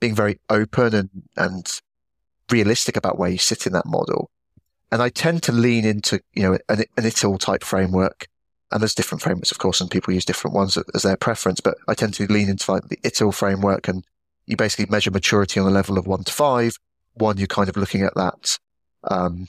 being 0.00 0.14
very 0.14 0.38
open 0.48 0.94
and, 0.94 1.10
and 1.36 1.80
realistic 2.50 2.96
about 2.96 3.18
where 3.18 3.30
you 3.30 3.38
sit 3.38 3.66
in 3.66 3.72
that 3.72 3.86
model 3.86 4.30
and 4.90 5.02
i 5.02 5.08
tend 5.10 5.42
to 5.42 5.52
lean 5.52 5.84
into 5.84 6.20
you 6.32 6.42
know 6.42 6.54
an, 6.68 6.80
an 6.96 7.04
ITIL 7.04 7.38
type 7.38 7.62
framework 7.62 8.26
and 8.72 8.80
there's 8.80 8.94
different 8.94 9.20
frameworks, 9.20 9.50
of 9.50 9.58
course, 9.58 9.80
and 9.80 9.90
people 9.90 10.14
use 10.14 10.24
different 10.24 10.56
ones 10.56 10.78
as 10.94 11.02
their 11.02 11.16
preference. 11.16 11.60
But 11.60 11.76
I 11.88 11.94
tend 11.94 12.14
to 12.14 12.26
lean 12.32 12.48
into 12.48 12.72
like 12.72 12.88
the 12.88 12.96
ITIL 12.98 13.34
framework 13.34 13.86
and 13.86 14.02
you 14.46 14.56
basically 14.56 14.86
measure 14.90 15.10
maturity 15.10 15.60
on 15.60 15.66
a 15.66 15.70
level 15.70 15.98
of 15.98 16.06
one 16.06 16.24
to 16.24 16.32
five. 16.32 16.76
One, 17.14 17.38
you're 17.38 17.46
kind 17.46 17.68
of 17.68 17.76
looking 17.76 18.02
at 18.02 18.14
that 18.14 18.58
um, 19.04 19.48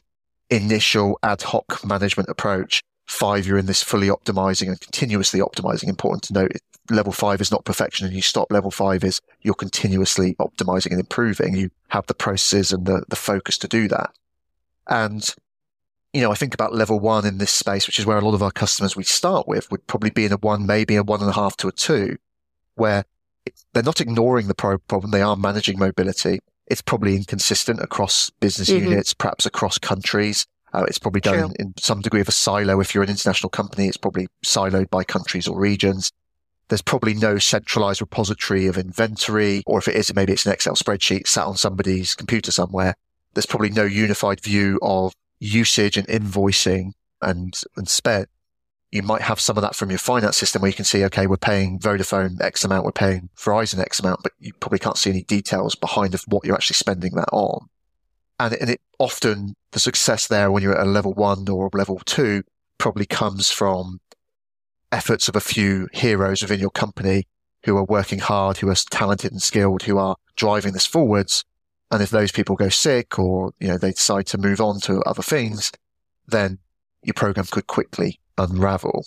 initial 0.50 1.20
ad 1.24 1.42
hoc 1.42 1.84
management 1.86 2.30
approach. 2.30 2.82
Five, 3.06 3.46
you're 3.46 3.58
in 3.58 3.66
this 3.66 3.84
fully 3.84 4.08
optimizing 4.08 4.68
and 4.68 4.80
continuously 4.80 5.40
optimizing. 5.40 5.88
Important 5.88 6.24
to 6.24 6.34
note, 6.34 6.52
level 6.90 7.12
five 7.12 7.42
is 7.42 7.52
not 7.52 7.66
perfection 7.66 8.06
and 8.06 8.16
you 8.16 8.22
stop. 8.22 8.52
Level 8.52 8.72
five 8.72 9.04
is 9.04 9.22
you're 9.42 9.54
continuously 9.54 10.36
optimizing 10.36 10.92
and 10.92 11.00
improving. 11.00 11.56
You 11.56 11.70
have 11.90 12.08
the 12.08 12.14
processes 12.14 12.72
and 12.72 12.86
the, 12.86 13.04
the 13.10 13.16
focus 13.16 13.58
to 13.60 13.68
do 13.68 13.88
that. 13.90 14.12
And, 14.88 15.28
you 16.14 16.22
know, 16.22 16.32
I 16.32 16.36
think 16.36 16.54
about 16.54 16.74
level 16.74 17.00
one 17.00 17.26
in 17.26 17.38
this 17.38 17.52
space, 17.52 17.88
which 17.88 18.00
is 18.00 18.06
where 18.06 18.18
a 18.18 18.22
lot 18.22 18.36
of 18.36 18.44
our 18.44 18.52
customers 18.52 18.96
we 18.96 19.04
start 19.04 19.48
with 19.48 19.70
would 19.72 19.88
probably 19.88 20.12
be 20.12 20.26
in 20.26 20.34
a 20.34 20.38
one, 20.38 20.66
maybe 20.66 20.96
a 20.96 21.04
one 21.04 21.22
and 21.22 21.30
a 21.30 21.34
half 21.34 21.58
to 21.58 21.68
a 21.68 21.72
two, 21.72 22.18
where 22.76 23.06
they're 23.74 23.84
not 23.84 24.02
ignoring 24.02 24.48
the 24.48 24.56
problem. 24.56 25.12
They 25.12 25.22
are 25.22 25.36
managing 25.36 25.80
mobility. 25.80 26.40
It's 26.68 26.82
probably 26.82 27.16
inconsistent 27.16 27.82
across 27.82 28.30
business 28.40 28.70
mm-hmm. 28.70 28.90
units, 28.90 29.14
perhaps 29.14 29.46
across 29.46 29.78
countries. 29.78 30.46
Uh, 30.74 30.86
it's 30.88 30.98
probably 30.98 31.22
done 31.22 31.38
in, 31.40 31.54
in, 31.60 31.74
some 31.78 32.02
degree 32.02 32.22
of 32.22 32.28
a 32.28 32.32
silo. 32.32 32.80
If 32.80 32.96
you're 32.96 33.04
an 33.04 33.10
international 33.10 33.50
company, 33.50 33.88
it's 33.88 33.98
probably 33.98 34.28
siloed 34.44 34.90
by 34.90 35.04
countries 35.04 35.48
or 35.48 35.60
regions. 35.60 36.12
There's 36.70 36.82
probably 36.82 37.14
no 37.14 37.38
centralized 37.38 38.02
repository 38.02 38.66
of 38.66 38.78
inventory, 38.78 39.62
or 39.68 39.78
if 39.78 39.88
it 39.88 39.96
is, 39.96 40.14
maybe 40.16 40.34
it's 40.34 40.46
an 40.46 40.54
Excel 40.54 40.76
spreadsheet 40.76 41.28
sat 41.28 41.46
on 41.46 41.58
somebody's 41.58 42.16
computer 42.16 42.52
somewhere. 42.52 42.96
There's 43.34 43.46
probably 43.46 43.70
no 43.70 43.84
unified 43.84 44.42
view 44.42 44.80
of 44.82 45.14
usage 45.40 45.98
and 45.98 46.08
invoicing 46.08 46.94
and, 47.22 47.54
and 47.76 47.88
spend 47.88 48.28
you 48.94 49.02
might 49.02 49.24
have 49.24 49.40
some 49.40 49.58
of 49.58 49.64
that 49.64 49.76
from 49.76 49.90
your 49.90 49.98
finance 49.98 50.38
system 50.38 50.62
where 50.62 50.70
you 50.70 50.76
can 50.76 50.86
see, 50.86 51.04
okay, 51.04 51.26
we're 51.26 51.36
paying 51.36 51.80
Vodafone 51.80 52.40
X 52.40 52.64
amount, 52.64 52.86
we're 52.86 52.92
paying 52.92 53.30
Verizon 53.36 53.80
X 53.80 54.00
amount, 54.00 54.22
but 54.22 54.34
you 54.38 54.54
probably 54.54 54.78
can't 54.78 55.00
see 55.00 55.10
any 55.10 55.24
details 55.24 55.74
behind 55.74 56.14
of 56.14 56.24
what 56.28 56.46
you're 56.46 56.54
actually 56.54 56.76
spending 56.76 57.16
that 57.16 57.30
on. 57.32 57.70
And, 58.40 58.54
and 58.54 58.70
it 58.70 58.82
often, 59.00 59.56
the 59.72 59.80
success 59.80 60.28
there 60.28 60.52
when 60.52 60.62
you're 60.62 60.78
at 60.78 60.86
a 60.86 60.90
level 60.90 61.12
one 61.14 61.50
or 61.50 61.72
level 61.74 62.02
two 62.06 62.44
probably 62.78 63.08
comes 63.08 63.50
from 63.50 64.00
efforts 64.92 65.28
of 65.28 65.36
a 65.36 65.42
few 65.42 65.88
heroes 65.92 66.44
within 66.44 66.60
your 66.60 66.70
company 66.70 67.24
who 67.66 67.76
are 67.78 67.86
working 67.86 68.20
hard, 68.20 68.58
who 68.58 68.70
are 68.70 68.76
talented 68.92 69.32
and 69.32 69.42
skilled, 69.42 69.84
who 69.84 69.98
are 69.98 70.18
driving 70.36 70.74
this 70.74 70.86
forwards. 70.86 71.44
And 71.90 72.04
if 72.04 72.12
those 72.12 72.32
people 72.32 72.56
go 72.56 72.70
sick 72.70 73.18
or, 73.18 73.54
you 73.60 73.70
know, 73.70 73.80
they 73.80 73.92
decide 73.92 74.28
to 74.28 74.38
move 74.38 74.62
on 74.62 74.80
to 74.82 75.02
other 75.02 75.24
things, 75.24 75.72
then 76.28 76.60
your 77.02 77.16
program 77.16 77.48
could 77.50 77.66
quickly 77.66 78.20
unravel. 78.38 79.06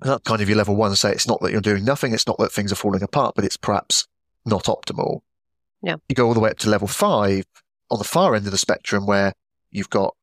And 0.00 0.10
that 0.10 0.24
kind 0.24 0.42
of 0.42 0.48
your 0.48 0.58
level 0.58 0.76
one 0.76 0.94
say 0.96 1.12
it's 1.12 1.28
not 1.28 1.40
that 1.40 1.52
you're 1.52 1.60
doing 1.60 1.84
nothing, 1.84 2.12
it's 2.12 2.26
not 2.26 2.38
that 2.38 2.52
things 2.52 2.72
are 2.72 2.76
falling 2.76 3.02
apart, 3.02 3.34
but 3.34 3.44
it's 3.44 3.56
perhaps 3.56 4.06
not 4.44 4.64
optimal. 4.64 5.20
Yeah. 5.82 5.96
You 6.08 6.14
go 6.14 6.26
all 6.26 6.34
the 6.34 6.40
way 6.40 6.50
up 6.50 6.58
to 6.58 6.70
level 6.70 6.88
five 6.88 7.44
on 7.90 7.98
the 7.98 8.04
far 8.04 8.34
end 8.34 8.46
of 8.46 8.52
the 8.52 8.58
spectrum 8.58 9.06
where 9.06 9.32
you've 9.70 9.90
got 9.90 10.14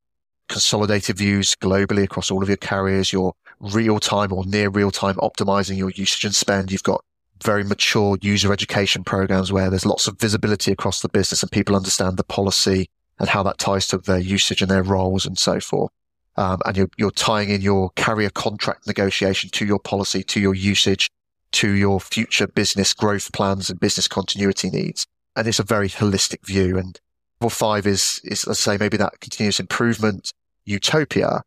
consolidated 0.50 1.18
views 1.18 1.56
globally 1.56 2.04
across 2.04 2.30
all 2.30 2.44
of 2.44 2.50
your 2.50 2.58
carriers. 2.58 3.14
You're 3.14 3.34
real 3.60 4.00
time 4.00 4.34
or 4.34 4.46
near 4.46 4.70
real 4.70 4.92
time 4.92 5.16
optimizing 5.16 5.78
your 5.78 5.92
usage 5.92 6.26
and 6.26 6.36
spend. 6.36 6.72
You've 6.72 6.84
got 6.84 7.04
very 7.44 7.64
mature 7.64 8.18
user 8.22 8.52
education 8.52 9.04
programs 9.04 9.52
where 9.52 9.70
there's 9.70 9.86
lots 9.86 10.08
of 10.08 10.20
visibility 10.20 10.72
across 10.72 11.02
the 11.02 11.10
business 11.10 11.42
and 11.42 11.52
people 11.52 11.76
understand 11.76 12.18
the 12.18 12.24
policy 12.24 12.90
and 13.20 13.30
how 13.30 13.44
that 13.44 13.58
ties 13.58 13.88
to 13.88 13.98
their 13.98 14.20
usage 14.20 14.62
and 14.62 14.70
their 14.70 14.84
roles 14.84 15.26
and 15.26 15.38
so 15.38 15.60
forth. 15.60 15.92
Um, 16.38 16.60
and 16.66 16.78
you're, 16.78 16.90
you're 16.98 17.12
tying 17.12 17.50
in 17.50 17.62
your 17.62 17.92
carrier 17.96 18.30
contract 18.30 18.88
negotiation 18.88 19.50
to 19.52 19.66
your 19.66 19.80
policy, 19.80 20.24
to 20.24 20.40
your 20.40 20.56
usage, 20.56 21.10
to 21.52 21.72
your 21.72 22.00
future 22.00 22.48
business 22.48 22.94
growth 22.94 23.34
plans 23.34 23.70
and 23.70 23.80
business 23.80 24.08
continuity 24.08 24.70
needs. 24.70 25.06
And 25.36 25.48
it's 25.48 25.60
a 25.60 25.64
very 25.64 25.90
holistic 25.90 26.46
view. 26.46 26.78
And 26.78 27.00
level 27.42 27.50
five 27.50 27.86
is, 27.86 28.22
is, 28.24 28.48
let's 28.48 28.62
say, 28.62 28.78
maybe 28.78 28.98
that 28.98 29.20
continuous 29.20 29.60
improvement 29.60 30.32
utopia 30.64 31.44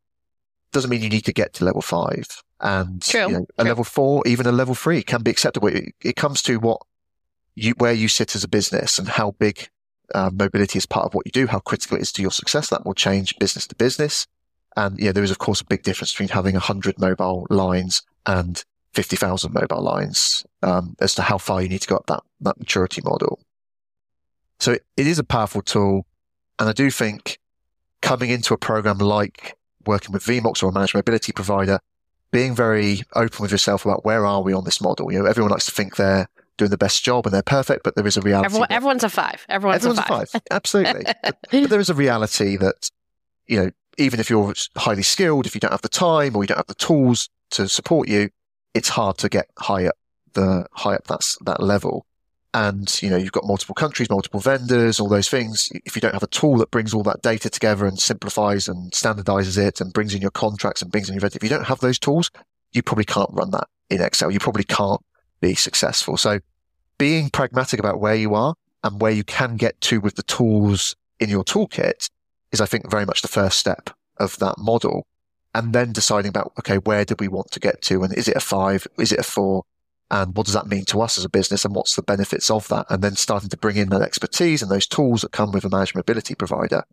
doesn't 0.73 0.91
mean 0.91 1.03
you 1.03 1.09
need 1.09 1.25
to 1.25 1.33
get 1.33 1.55
to 1.55 1.65
level 1.65 1.83
five. 1.83 2.27
And. 2.61 3.03
You 3.29 3.39
know, 3.39 3.47
a 3.59 3.63
True. 3.63 3.69
level 3.69 3.85
four, 3.85 4.23
even 4.27 4.47
a 4.47 4.53
level 4.53 4.75
three 4.75 5.03
can 5.03 5.23
be 5.23 5.31
acceptable. 5.31 5.69
It, 5.69 5.95
it 6.03 6.17
comes 6.17 6.43
to 6.43 6.59
what 6.59 6.83
you, 7.55 7.73
where 7.79 7.93
you 7.93 8.09
sit 8.09 8.35
as 8.37 8.45
a 8.45 8.49
business 8.49 8.99
and 8.99 9.09
how 9.09 9.31
big 9.39 9.69
uh, 10.15 10.31
mobility 10.33 10.77
is 10.77 10.85
part 10.85 11.07
of 11.07 11.15
what 11.15 11.25
you 11.25 11.33
do, 11.33 11.47
how 11.47 11.61
critical 11.61 11.97
it 11.97 12.03
is 12.03 12.13
to 12.13 12.23
your 12.23 12.31
success. 12.31 12.69
That 12.69 12.85
will 12.85 12.95
change 12.95 13.39
business 13.39 13.67
to 13.69 13.75
business. 13.75 14.27
And 14.77 14.99
yeah, 14.99 15.13
there 15.13 15.25
is 15.25 15.31
of 15.31 15.39
course 15.39 15.61
a 15.61 15.65
big 15.65 15.83
difference 15.83 16.13
between 16.13 16.31
having 16.31 16.55
100 16.55 16.99
mobile 16.99 17.47
lines 17.51 18.03
and 18.27 18.65
50,000 18.93 19.53
mobile 19.53 19.83
lines 19.83 20.47
um, 20.63 20.97
as 21.01 21.15
to 21.17 21.23
how 21.23 21.39
far 21.39 21.63
you 21.63 21.69
need 21.69 21.83
to 21.83 21.89
go 21.89 21.97
up 21.97 22.07
that, 22.07 22.23
that 22.41 22.59
maturity 22.59 23.03
model. 23.05 23.41
So 24.61 24.73
it, 24.73 24.85
it 24.97 25.07
is 25.07 25.19
a 25.19 25.25
powerful 25.25 25.63
tool. 25.63 26.07
And 26.59 26.69
I 26.69 26.73
do 26.73 26.91
think 26.91 27.39
coming 28.03 28.31
into 28.31 28.55
a 28.55 28.59
program 28.59 28.99
like 28.99 29.57
working 29.87 30.13
with 30.13 30.25
VMOX 30.25 30.63
or 30.63 30.69
a 30.69 30.73
managed 30.73 30.95
mobility 30.95 31.33
provider, 31.33 31.81
being 32.31 32.55
very 32.55 33.03
open 33.15 33.43
with 33.43 33.51
yourself 33.51 33.85
about 33.85 34.05
where 34.05 34.27
are 34.27 34.43
we 34.43 34.53
on 34.53 34.65
this 34.65 34.81
model. 34.81 35.13
You 35.13 35.21
know, 35.21 35.27
everyone 35.27 35.51
likes 35.51 35.67
to 35.67 35.73
think 35.73 35.97
they're 35.97 36.29
doing 36.57 36.71
the 36.71 36.79
best 36.79 37.05
job 37.05 37.27
and 37.27 37.35
they're 37.35 37.43
perfect, 37.43 37.83
but 37.85 37.97
there 37.97 38.07
is 38.07 38.17
a 38.17 38.21
reality. 38.21 38.47
Everyone, 38.47 38.69
everyone's 38.71 39.05
a 39.05 39.09
five. 39.09 39.45
Everyone's, 39.49 39.85
everyone's 39.85 39.99
a 39.99 40.03
five. 40.03 40.43
Absolutely. 40.51 41.05
but, 41.05 41.39
but 41.51 41.71
there 41.71 41.81
is 41.81 41.91
a 41.91 41.95
reality 41.95 42.57
that, 42.57 42.91
you 43.47 43.63
know, 43.63 43.71
even 43.99 44.21
if 44.21 44.31
you're 44.31 44.55
highly 44.77 45.03
skilled, 45.03 45.47
if 45.47 45.55
you 45.55 45.61
don't 45.61 45.73
have 45.73 45.83
the 45.83 45.89
time 45.89 46.37
or 46.37 46.43
you 46.43 46.49
don't 46.49 46.59
have 46.59 46.67
the 46.67 46.75
tools 46.75 47.29
to 47.51 47.69
support 47.69 48.09
you, 48.09 48.31
it's 48.75 48.89
hard 48.89 49.19
to 49.19 49.29
get 49.29 49.49
high 49.59 49.87
up 49.87 49.97
the 50.35 50.67
high 50.73 50.95
up 50.95 51.07
that 51.07 51.23
that 51.45 51.63
level. 51.63 52.07
And 52.53 53.03
you 53.03 53.11
know, 53.11 53.17
you've 53.17 53.33
got 53.33 53.47
multiple 53.47 53.75
countries, 53.75 54.09
multiple 54.11 54.41
vendors, 54.41 55.01
all 55.01 55.09
those 55.09 55.29
things. 55.29 55.69
If 55.85 55.97
you 55.97 56.01
don't 56.01 56.13
have 56.13 56.23
a 56.23 56.29
tool 56.29 56.57
that 56.59 56.71
brings 56.71 56.95
all 56.95 57.03
that 57.05 57.23
data 57.23 57.51
together 57.51 57.87
and 57.87 57.99
simplifies 57.99 58.69
and 58.69 58.93
standardizes 58.93 59.59
it 59.59 59.81
and 59.81 59.93
brings 59.93 60.15
in 60.15 60.23
your 60.23 60.31
contracts 60.31 60.81
and 60.81 60.91
brings 60.91 61.09
in 61.09 61.15
your 61.15 61.21
event, 61.21 61.37
if 61.37 61.43
you 61.43 61.49
don't 61.49 61.67
have 61.67 61.81
those 61.81 61.99
tools, 61.99 62.31
you 62.73 62.83
probably 62.83 63.05
can't 63.05 63.31
run 63.33 63.51
that 63.51 63.69
in 63.91 64.01
Excel. 64.01 64.31
You 64.31 64.39
probably 64.39 64.65
can't 64.65 65.01
be 65.41 65.55
successful. 65.55 66.17
So 66.17 66.41
being 66.97 67.29
pragmatic 67.29 67.81
about 67.81 68.01
where 68.01 68.15
you 68.15 68.35
are 68.35 68.55
and 68.85 69.01
where 69.01 69.13
you 69.13 69.25
can 69.25 69.57
get 69.57 69.81
to 69.83 70.01
with 70.01 70.15
the 70.15 70.23
tools 70.23 70.95
in 71.19 71.29
your 71.29 71.45
toolkit 71.45 72.09
is, 72.53 72.61
I 72.61 72.67
think, 72.67 72.91
very 72.91 73.05
much 73.05 73.23
the 73.23 73.29
first 73.29 73.59
step 73.59 73.91
of 74.19 74.39
that 74.39 74.59
model. 74.59 75.07
And 75.55 75.73
then 75.73 75.93
deciding 75.93 76.31
about, 76.31 76.53
okay, 76.59 76.79
where 76.79 77.05
do 77.05 77.15
we 77.19 77.29
want 77.29 77.51
to 77.53 77.61
get 77.61 77.81
to? 77.83 78.03
And 78.03 78.13
is 78.13 78.29
it 78.29 78.37
a 78.37 78.41
five? 78.41 78.87
Is 78.99 79.13
it 79.13 79.21
a 79.21 79.25
four? 79.25 79.65
And 80.11 80.37
what 80.37 80.47
does 80.47 80.55
that 80.55 80.67
mean 80.67 80.85
to 80.87 81.01
us 81.01 81.17
as 81.17 81.25
a 81.25 81.29
business? 81.29 81.65
And 81.65 81.75
what's 81.75 81.97
the 81.97 82.03
benefits 82.03 82.51
of 82.51 82.69
that? 82.69 82.87
And 82.91 83.03
then 83.03 83.17
starting 83.17 83.49
to 83.51 83.57
bring 83.57 83.77
in 83.77 83.89
that 83.91 84.03
expertise 84.03 84.63
and 84.63 84.71
those 84.71 84.87
tools 84.87 85.23
that 85.23 85.33
come 85.33 85.53
with 85.53 85.65
a 85.65 85.71
managed 85.71 85.95
mobility 85.95 86.35
provider 86.35 86.85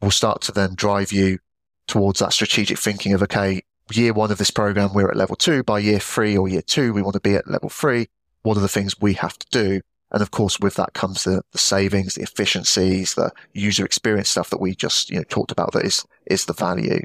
will 0.00 0.10
start 0.10 0.40
to 0.42 0.52
then 0.52 0.74
drive 0.74 1.12
you 1.12 1.38
towards 1.86 2.20
that 2.20 2.32
strategic 2.32 2.78
thinking 2.78 3.12
of, 3.12 3.22
okay, 3.22 3.62
year 3.92 4.12
one 4.12 4.30
of 4.30 4.38
this 4.38 4.50
program, 4.50 4.92
we're 4.94 5.10
at 5.10 5.16
level 5.16 5.36
two. 5.36 5.62
By 5.62 5.80
year 5.80 5.98
three 5.98 6.36
or 6.36 6.48
year 6.48 6.62
two, 6.62 6.92
we 6.92 7.02
want 7.02 7.14
to 7.14 7.20
be 7.20 7.34
at 7.34 7.50
level 7.50 7.68
three. 7.68 8.08
What 8.42 8.56
are 8.56 8.60
the 8.60 8.68
things 8.68 9.00
we 9.00 9.14
have 9.14 9.38
to 9.38 9.46
do? 9.50 9.80
And 10.12 10.22
of 10.22 10.30
course, 10.30 10.58
with 10.58 10.74
that 10.74 10.94
comes 10.94 11.24
the, 11.24 11.42
the 11.52 11.58
savings, 11.58 12.14
the 12.14 12.22
efficiencies, 12.22 13.14
the 13.14 13.30
user 13.52 13.84
experience 13.84 14.28
stuff 14.28 14.50
that 14.50 14.60
we 14.60 14.74
just, 14.74 15.10
you 15.10 15.16
know, 15.16 15.24
talked 15.24 15.52
about 15.52 15.72
that 15.72 15.84
is, 15.84 16.04
is 16.26 16.46
the 16.46 16.52
value. 16.52 17.02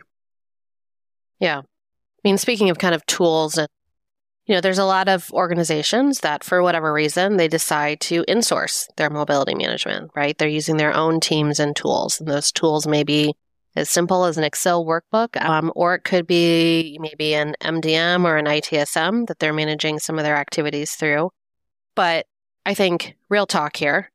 Yeah. 1.40 1.60
I 1.60 1.64
mean, 2.24 2.38
speaking 2.38 2.70
of 2.70 2.80
kind 2.80 2.96
of 2.96 3.06
tools 3.06 3.58
and 3.58 3.68
you 4.46 4.54
know, 4.54 4.62
there's 4.62 4.78
a 4.78 4.86
lot 4.86 5.10
of 5.10 5.32
organizations 5.32 6.20
that 6.20 6.44
for 6.44 6.62
whatever 6.62 6.94
reason 6.94 7.38
they 7.38 7.48
decide 7.48 8.00
to 8.02 8.24
insource 8.26 8.86
their 8.96 9.10
mobility 9.10 9.56
management, 9.56 10.12
right? 10.16 10.38
They're 10.38 10.48
using 10.48 10.78
their 10.78 10.94
own 10.94 11.20
teams 11.20 11.60
and 11.60 11.76
tools. 11.76 12.20
And 12.20 12.30
those 12.30 12.52
tools 12.52 12.86
may 12.86 13.04
be 13.04 13.34
as 13.76 13.90
simple 13.90 14.24
as 14.26 14.38
an 14.38 14.44
Excel 14.44 14.86
workbook, 14.86 15.42
um, 15.44 15.72
or 15.76 15.96
it 15.96 16.04
could 16.04 16.28
be 16.28 16.98
maybe 17.02 17.34
an 17.34 17.56
MDM 17.62 18.24
or 18.24 18.38
an 18.38 18.46
ITSM 18.46 19.28
that 19.28 19.40
they're 19.40 19.52
managing 19.52 19.98
some 19.98 20.20
of 20.20 20.24
their 20.24 20.38
activities 20.38 20.92
through. 20.92 21.32
But 21.96 22.28
I 22.66 22.74
think 22.74 23.16
real 23.30 23.46
talk 23.46 23.76
here. 23.76 24.12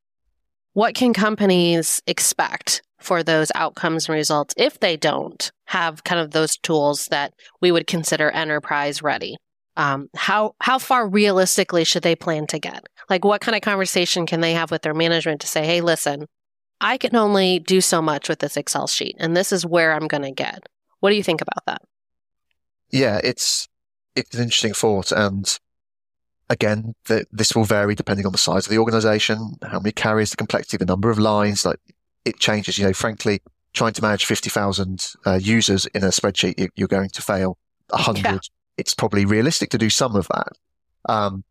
What 0.73 0.95
can 0.95 1.13
companies 1.13 2.01
expect 2.07 2.81
for 2.99 3.23
those 3.23 3.51
outcomes 3.55 4.07
and 4.07 4.15
results 4.15 4.53
if 4.57 4.79
they 4.79 4.95
don't 4.95 5.51
have 5.65 6.03
kind 6.03 6.21
of 6.21 6.31
those 6.31 6.57
tools 6.57 7.07
that 7.07 7.33
we 7.61 7.71
would 7.71 7.87
consider 7.87 8.29
enterprise 8.29 9.01
ready? 9.01 9.37
Um, 9.77 10.09
how 10.15 10.55
how 10.59 10.79
far 10.79 11.07
realistically 11.07 11.85
should 11.85 12.03
they 12.03 12.15
plan 12.15 12.45
to 12.47 12.59
get? 12.59 12.85
Like, 13.09 13.23
what 13.23 13.41
kind 13.41 13.55
of 13.55 13.61
conversation 13.61 14.25
can 14.25 14.41
they 14.41 14.53
have 14.53 14.69
with 14.69 14.81
their 14.81 14.93
management 14.93 15.41
to 15.41 15.47
say, 15.47 15.65
"Hey, 15.65 15.79
listen, 15.81 16.25
I 16.81 16.97
can 16.97 17.15
only 17.15 17.59
do 17.59 17.79
so 17.79 18.01
much 18.01 18.27
with 18.27 18.39
this 18.39 18.57
Excel 18.57 18.87
sheet, 18.87 19.15
and 19.19 19.35
this 19.35 19.51
is 19.51 19.65
where 19.65 19.93
I'm 19.93 20.07
going 20.07 20.23
to 20.23 20.31
get." 20.31 20.67
What 20.99 21.09
do 21.11 21.15
you 21.15 21.23
think 21.23 21.41
about 21.41 21.65
that? 21.67 21.81
Yeah, 22.91 23.21
it's 23.23 23.69
it's 24.15 24.35
an 24.35 24.43
interesting 24.43 24.73
thought, 24.73 25.13
and 25.13 25.57
again, 26.51 26.93
the, 27.05 27.25
this 27.31 27.55
will 27.55 27.63
vary 27.63 27.95
depending 27.95 28.25
on 28.25 28.31
the 28.31 28.37
size 28.37 28.65
of 28.67 28.71
the 28.71 28.77
organization, 28.77 29.55
how 29.63 29.79
many 29.79 29.91
carriers, 29.91 30.29
the 30.29 30.37
complexity, 30.37 30.77
the 30.77 30.85
number 30.85 31.09
of 31.09 31.17
lines. 31.17 31.65
Like 31.65 31.79
it 32.25 32.39
changes. 32.39 32.77
You 32.77 32.85
know, 32.85 32.93
frankly, 32.93 33.41
trying 33.73 33.93
to 33.93 34.01
manage 34.01 34.25
fifty 34.25 34.49
thousand 34.49 35.07
uh, 35.25 35.39
users 35.41 35.85
in 35.87 36.03
a 36.03 36.07
spreadsheet, 36.07 36.59
you, 36.59 36.69
you're 36.75 36.87
going 36.87 37.09
to 37.09 37.21
fail. 37.21 37.57
A 37.91 37.97
hundred, 37.97 38.25
Yeah. 38.25 38.39
it's 38.77 38.93
probably 38.93 39.25
realistic 39.25 39.69
to 39.71 39.77
do 39.77 39.89
some 39.89 40.15
of 40.15 40.27
that. 40.27 40.53
Um, 41.09 41.43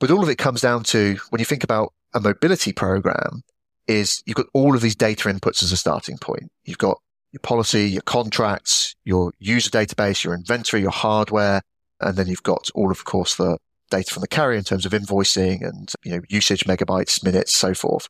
but 0.00 0.10
all 0.10 0.22
of 0.22 0.28
it 0.28 0.38
comes 0.38 0.60
down 0.60 0.82
to 0.84 1.16
when 1.30 1.38
you 1.38 1.44
think 1.44 1.62
about 1.62 1.92
a 2.14 2.20
mobility 2.20 2.72
program, 2.72 3.42
is 3.86 4.22
you've 4.26 4.36
got 4.36 4.46
all 4.52 4.74
of 4.74 4.80
these 4.80 4.96
data 4.96 5.28
inputs 5.28 5.62
as 5.62 5.72
a 5.72 5.76
starting 5.76 6.18
point. 6.18 6.50
You've 6.64 6.78
got 6.78 6.98
your 7.32 7.40
policy, 7.40 7.88
your 7.88 8.02
contracts, 8.02 8.94
your 9.04 9.32
user 9.38 9.70
database, 9.70 10.22
your 10.24 10.34
inventory, 10.34 10.82
your 10.82 10.90
hardware, 10.90 11.62
and 12.00 12.16
then 12.16 12.26
you've 12.26 12.42
got 12.42 12.68
all 12.74 12.90
of 12.90 13.04
course 13.04 13.36
the 13.36 13.58
data 13.92 14.12
from 14.12 14.22
the 14.22 14.28
carrier 14.28 14.58
in 14.58 14.64
terms 14.64 14.86
of 14.86 14.92
invoicing 14.92 15.66
and 15.66 15.92
you 16.02 16.12
know 16.12 16.22
usage, 16.28 16.64
megabytes, 16.64 17.22
minutes, 17.22 17.54
so 17.54 17.74
forth. 17.74 18.08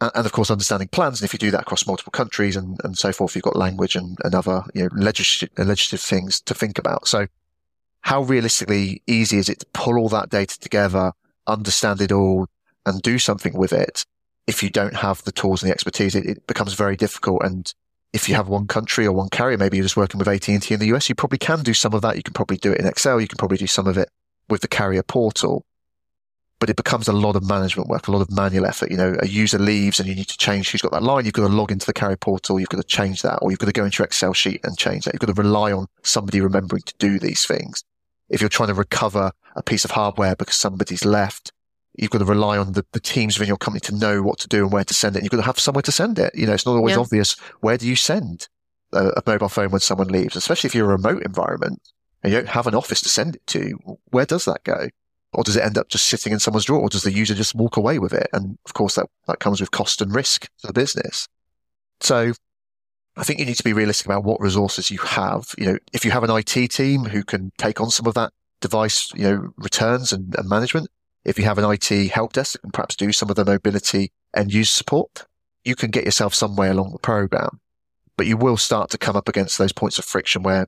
And, 0.00 0.10
and 0.14 0.26
of 0.26 0.32
course, 0.32 0.50
understanding 0.50 0.88
plans. 0.88 1.20
And 1.20 1.26
if 1.26 1.32
you 1.32 1.38
do 1.38 1.50
that 1.52 1.62
across 1.62 1.86
multiple 1.86 2.10
countries 2.10 2.56
and, 2.56 2.78
and 2.84 2.98
so 2.98 3.12
forth, 3.12 3.34
you've 3.34 3.44
got 3.44 3.56
language 3.56 3.96
and, 3.96 4.18
and 4.24 4.34
other 4.34 4.64
you 4.74 4.82
know 4.82 4.90
legislative, 4.92 5.56
legislative 5.56 6.04
things 6.04 6.40
to 6.42 6.54
think 6.54 6.78
about. 6.78 7.08
So, 7.08 7.26
how 8.02 8.22
realistically 8.22 9.02
easy 9.06 9.38
is 9.38 9.48
it 9.48 9.60
to 9.60 9.66
pull 9.72 9.96
all 9.96 10.08
that 10.10 10.28
data 10.28 10.58
together, 10.58 11.12
understand 11.46 12.00
it 12.00 12.12
all, 12.12 12.48
and 12.84 13.00
do 13.00 13.18
something 13.18 13.56
with 13.56 13.72
it? 13.72 14.04
If 14.46 14.62
you 14.62 14.70
don't 14.70 14.96
have 14.96 15.22
the 15.22 15.32
tools 15.32 15.62
and 15.62 15.70
the 15.70 15.74
expertise, 15.74 16.14
it, 16.14 16.26
it 16.26 16.46
becomes 16.46 16.74
very 16.74 16.96
difficult. 16.96 17.42
And 17.42 17.72
if 18.12 18.28
you 18.28 18.34
have 18.36 18.48
one 18.48 18.66
country 18.66 19.06
or 19.06 19.12
one 19.12 19.28
carrier, 19.28 19.58
maybe 19.58 19.76
you're 19.76 19.84
just 19.84 19.96
working 19.96 20.18
with 20.18 20.28
AT&T 20.28 20.72
in 20.72 20.80
the 20.80 20.94
US, 20.94 21.08
you 21.08 21.16
probably 21.16 21.38
can 21.38 21.62
do 21.62 21.74
some 21.74 21.94
of 21.94 22.02
that. 22.02 22.16
You 22.16 22.22
can 22.22 22.32
probably 22.32 22.58
do 22.58 22.72
it 22.72 22.78
in 22.78 22.86
Excel. 22.86 23.20
You 23.20 23.26
can 23.26 23.38
probably 23.38 23.58
do 23.58 23.66
some 23.66 23.88
of 23.88 23.98
it 23.98 24.08
with 24.48 24.60
the 24.60 24.68
carrier 24.68 25.02
portal. 25.02 25.64
But 26.58 26.70
it 26.70 26.76
becomes 26.76 27.06
a 27.06 27.12
lot 27.12 27.36
of 27.36 27.46
management 27.46 27.90
work, 27.90 28.08
a 28.08 28.10
lot 28.10 28.22
of 28.22 28.30
manual 28.34 28.64
effort. 28.64 28.90
You 28.90 28.96
know, 28.96 29.14
a 29.20 29.26
user 29.26 29.58
leaves 29.58 30.00
and 30.00 30.08
you 30.08 30.14
need 30.14 30.28
to 30.28 30.38
change 30.38 30.70
who's 30.70 30.80
got 30.80 30.92
that 30.92 31.02
line. 31.02 31.26
You've 31.26 31.34
got 31.34 31.46
to 31.46 31.52
log 31.52 31.70
into 31.70 31.84
the 31.84 31.92
carrier 31.92 32.16
portal. 32.16 32.58
You've 32.58 32.70
got 32.70 32.78
to 32.78 32.86
change 32.86 33.20
that, 33.22 33.40
or 33.42 33.50
you've 33.50 33.58
got 33.58 33.66
to 33.66 33.72
go 33.72 33.84
into 33.84 33.98
your 33.98 34.06
Excel 34.06 34.32
sheet 34.32 34.60
and 34.64 34.78
change 34.78 35.04
that. 35.04 35.12
You've 35.12 35.20
got 35.20 35.34
to 35.34 35.42
rely 35.42 35.72
on 35.72 35.86
somebody 36.02 36.40
remembering 36.40 36.82
to 36.82 36.94
do 36.98 37.18
these 37.18 37.44
things. 37.44 37.84
If 38.30 38.40
you're 38.40 38.48
trying 38.48 38.68
to 38.68 38.74
recover 38.74 39.32
a 39.54 39.62
piece 39.62 39.84
of 39.84 39.90
hardware 39.90 40.34
because 40.34 40.56
somebody's 40.56 41.04
left, 41.04 41.52
you've 41.94 42.10
got 42.10 42.18
to 42.18 42.24
rely 42.24 42.56
on 42.56 42.72
the, 42.72 42.86
the 42.92 43.00
teams 43.00 43.38
within 43.38 43.48
your 43.48 43.58
company 43.58 43.80
to 43.80 43.94
know 43.94 44.22
what 44.22 44.38
to 44.38 44.48
do 44.48 44.62
and 44.64 44.72
where 44.72 44.84
to 44.84 44.94
send 44.94 45.14
it. 45.16 45.22
You've 45.22 45.30
got 45.32 45.38
to 45.38 45.42
have 45.44 45.58
somewhere 45.58 45.82
to 45.82 45.92
send 45.92 46.18
it. 46.18 46.34
You 46.34 46.46
know, 46.46 46.54
it's 46.54 46.64
not 46.66 46.76
always 46.76 46.94
Yeah. 46.94 47.00
obvious. 47.02 47.36
Where 47.60 47.76
do 47.76 47.86
you 47.86 47.96
send 47.96 48.48
a, 48.94 49.08
a 49.08 49.22
mobile 49.26 49.50
phone 49.50 49.70
when 49.70 49.80
someone 49.80 50.08
leaves, 50.08 50.36
especially 50.36 50.68
if 50.68 50.74
you're 50.74 50.90
a 50.90 50.96
remote 50.96 51.22
environment 51.22 51.82
and 52.26 52.32
you 52.32 52.40
don't 52.40 52.48
have 52.48 52.66
an 52.66 52.74
office 52.74 53.00
to 53.02 53.08
send 53.08 53.36
it 53.36 53.46
to? 53.46 53.78
Where 54.06 54.26
does 54.26 54.46
that 54.46 54.64
go? 54.64 54.88
Or 55.32 55.44
does 55.44 55.54
it 55.54 55.62
end 55.62 55.78
up 55.78 55.88
just 55.88 56.06
sitting 56.06 56.32
in 56.32 56.40
someone's 56.40 56.64
drawer? 56.64 56.80
Or 56.80 56.88
does 56.88 57.04
the 57.04 57.12
user 57.12 57.36
just 57.36 57.54
walk 57.54 57.76
away 57.76 58.00
with 58.00 58.12
it? 58.12 58.26
And 58.32 58.58
of 58.66 58.74
course, 58.74 58.96
that, 58.96 59.06
that 59.28 59.38
comes 59.38 59.60
with 59.60 59.70
cost 59.70 60.02
and 60.02 60.12
risk 60.12 60.48
to 60.58 60.66
the 60.66 60.72
business. 60.72 61.28
So 62.00 62.32
I 63.16 63.22
think 63.22 63.38
you 63.38 63.46
need 63.46 63.58
to 63.58 63.62
be 63.62 63.72
realistic 63.72 64.06
about 64.06 64.24
what 64.24 64.40
resources 64.40 64.90
you 64.90 64.98
have. 64.98 65.54
You 65.56 65.66
know, 65.66 65.78
if 65.92 66.04
you 66.04 66.10
have 66.10 66.24
an 66.24 66.36
IT 66.36 66.72
team 66.72 67.04
who 67.04 67.22
can 67.22 67.52
take 67.58 67.80
on 67.80 67.90
some 67.90 68.08
of 68.08 68.14
that 68.14 68.32
device, 68.60 69.12
you 69.14 69.22
know, 69.22 69.52
returns 69.56 70.12
and, 70.12 70.34
and 70.36 70.48
management, 70.48 70.88
if 71.24 71.38
you 71.38 71.44
have 71.44 71.58
an 71.58 71.70
IT 71.70 72.10
help 72.10 72.32
desk 72.32 72.54
that 72.54 72.62
can 72.62 72.72
perhaps 72.72 72.96
do 72.96 73.12
some 73.12 73.30
of 73.30 73.36
the 73.36 73.44
mobility 73.44 74.10
and 74.34 74.52
user 74.52 74.72
support, 74.72 75.26
you 75.64 75.76
can 75.76 75.92
get 75.92 76.04
yourself 76.04 76.34
some 76.34 76.56
way 76.56 76.70
along 76.70 76.90
the 76.90 76.98
program. 76.98 77.60
But 78.16 78.26
you 78.26 78.36
will 78.36 78.56
start 78.56 78.90
to 78.90 78.98
come 78.98 79.14
up 79.14 79.28
against 79.28 79.58
those 79.58 79.72
points 79.72 80.00
of 80.00 80.04
friction 80.04 80.42
where 80.42 80.66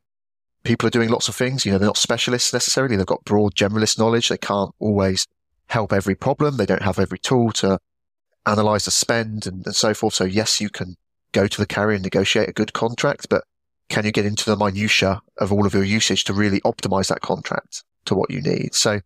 people 0.65 0.87
are 0.87 0.91
doing 0.91 1.09
lots 1.09 1.29
of 1.29 1.35
things. 1.35 1.65
You 1.65 1.73
know, 1.73 1.79
they're 1.79 1.87
not 1.87 1.97
specialists 1.97 2.53
necessarily. 2.53 2.97
They've 2.97 3.07
got 3.07 3.25
broad 3.25 3.55
generalist 3.55 3.99
knowledge. 3.99 4.29
They 4.29 4.39
can't 4.39 4.75
always 4.79 5.27
help 5.69 5.93
every 5.93 6.15
problem. 6.15 6.57
They 6.57 6.67
don't 6.67 6.83
have 6.83 6.99
every 6.99 7.19
tool 7.19 7.53
to 7.53 7.79
analyze 8.47 8.85
the 8.85 8.91
spend 8.91 9.47
and, 9.47 9.65
and 9.67 9.77
so 9.77 9.95
forth. 9.95 10.15
So 10.15 10.25
yes, 10.25 10.61
you 10.61 10.71
can 10.71 10.97
go 11.33 11.47
to 11.47 11.61
the 11.61 11.67
carrier 11.67 11.95
and 11.95 12.03
negotiate 12.03 12.49
a 12.49 12.53
good 12.53 12.73
contract, 12.73 13.29
but 13.29 13.45
can 13.89 14.05
you 14.05 14.13
get 14.13 14.27
into 14.27 14.45
the 14.45 14.57
minutia 14.57 15.21
of 15.39 15.53
all 15.53 15.67
of 15.67 15.75
your 15.75 15.85
usage 15.85 16.25
to 16.25 16.33
really 16.33 16.61
optimize 16.61 17.09
that 17.09 17.21
contract 17.21 17.85
to 18.07 18.15
what 18.15 18.31
you 18.31 18.41
need? 18.41 18.75
So 18.75 19.01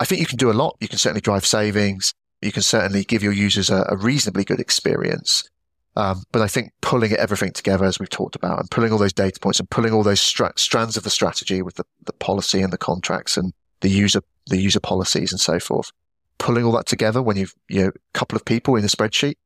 I 0.00 0.04
think 0.04 0.20
you 0.20 0.26
can 0.26 0.38
do 0.38 0.50
a 0.50 0.52
lot. 0.52 0.76
You 0.80 0.88
can 0.88 0.98
certainly 0.98 1.20
drive 1.20 1.46
savings. 1.46 2.12
You 2.40 2.52
can 2.52 2.62
certainly 2.62 3.04
give 3.04 3.22
your 3.22 3.32
users 3.32 3.70
a, 3.70 3.86
a 3.88 3.96
reasonably 3.96 4.44
good 4.44 4.60
experience. 4.60 5.48
Um, 5.94 6.22
but 6.32 6.40
I 6.40 6.48
think 6.48 6.72
pulling 6.80 7.12
everything 7.12 7.52
together, 7.52 7.84
as 7.84 7.98
we've 7.98 8.08
talked 8.08 8.34
about, 8.34 8.58
and 8.58 8.70
pulling 8.70 8.92
all 8.92 8.98
those 8.98 9.12
data 9.12 9.38
points 9.40 9.60
and 9.60 9.68
pulling 9.68 9.92
all 9.92 10.02
those 10.02 10.20
stra- 10.20 10.54
strands 10.56 10.96
of 10.96 11.04
the 11.04 11.10
strategy 11.10 11.60
with 11.60 11.74
the, 11.74 11.84
the 12.06 12.14
policy 12.14 12.62
and 12.62 12.72
the 12.72 12.78
contracts 12.78 13.36
and 13.36 13.52
the 13.80 13.90
user 13.90 14.22
the 14.46 14.60
user 14.60 14.80
policies 14.80 15.32
and 15.32 15.40
so 15.40 15.60
forth, 15.60 15.92
pulling 16.38 16.64
all 16.64 16.72
that 16.72 16.86
together 16.86 17.22
when 17.22 17.36
you've 17.36 17.54
you 17.68 17.82
know 17.82 17.88
a 17.88 18.18
couple 18.18 18.36
of 18.36 18.44
people 18.44 18.74
in 18.76 18.84
a 18.84 18.88
spreadsheet 18.88 19.36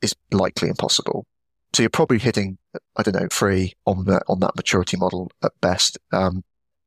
is 0.00 0.14
likely 0.30 0.68
impossible. 0.68 1.26
So 1.74 1.82
you're 1.82 1.90
probably 1.90 2.18
hitting 2.18 2.58
I 2.96 3.02
don't 3.02 3.20
know 3.20 3.28
three 3.30 3.74
on 3.86 4.04
that 4.04 4.22
on 4.28 4.40
that 4.40 4.54
maturity 4.56 4.96
model 4.96 5.32
at 5.42 5.52
best. 5.60 5.98
Um, 6.12 6.44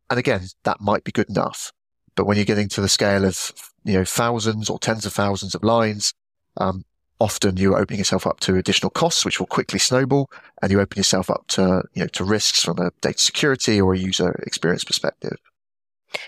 and 0.09 0.19
again, 0.19 0.41
that 0.63 0.79
might 0.79 1.03
be 1.03 1.11
good 1.11 1.29
enough, 1.29 1.73
but 2.15 2.25
when 2.25 2.37
you're 2.37 2.45
getting 2.45 2.69
to 2.69 2.81
the 2.81 2.89
scale 2.89 3.25
of 3.25 3.51
you 3.83 3.93
know 3.93 4.05
thousands 4.05 4.69
or 4.69 4.79
tens 4.79 5.05
of 5.05 5.11
thousands 5.11 5.53
of 5.53 5.63
lines, 5.63 6.13
um, 6.57 6.85
often 7.19 7.57
you're 7.57 7.77
opening 7.77 7.99
yourself 7.99 8.27
up 8.27 8.39
to 8.41 8.55
additional 8.55 8.89
costs, 8.89 9.23
which 9.23 9.39
will 9.39 9.47
quickly 9.47 9.79
snowball, 9.79 10.29
and 10.61 10.71
you 10.71 10.79
open 10.79 10.97
yourself 10.97 11.29
up 11.29 11.47
to, 11.47 11.83
you 11.93 12.03
know, 12.03 12.07
to 12.07 12.23
risks 12.23 12.63
from 12.63 12.79
a 12.79 12.91
data 13.01 13.19
security 13.19 13.79
or 13.79 13.93
a 13.93 13.97
user 13.97 14.31
experience 14.45 14.83
perspective. 14.83 15.37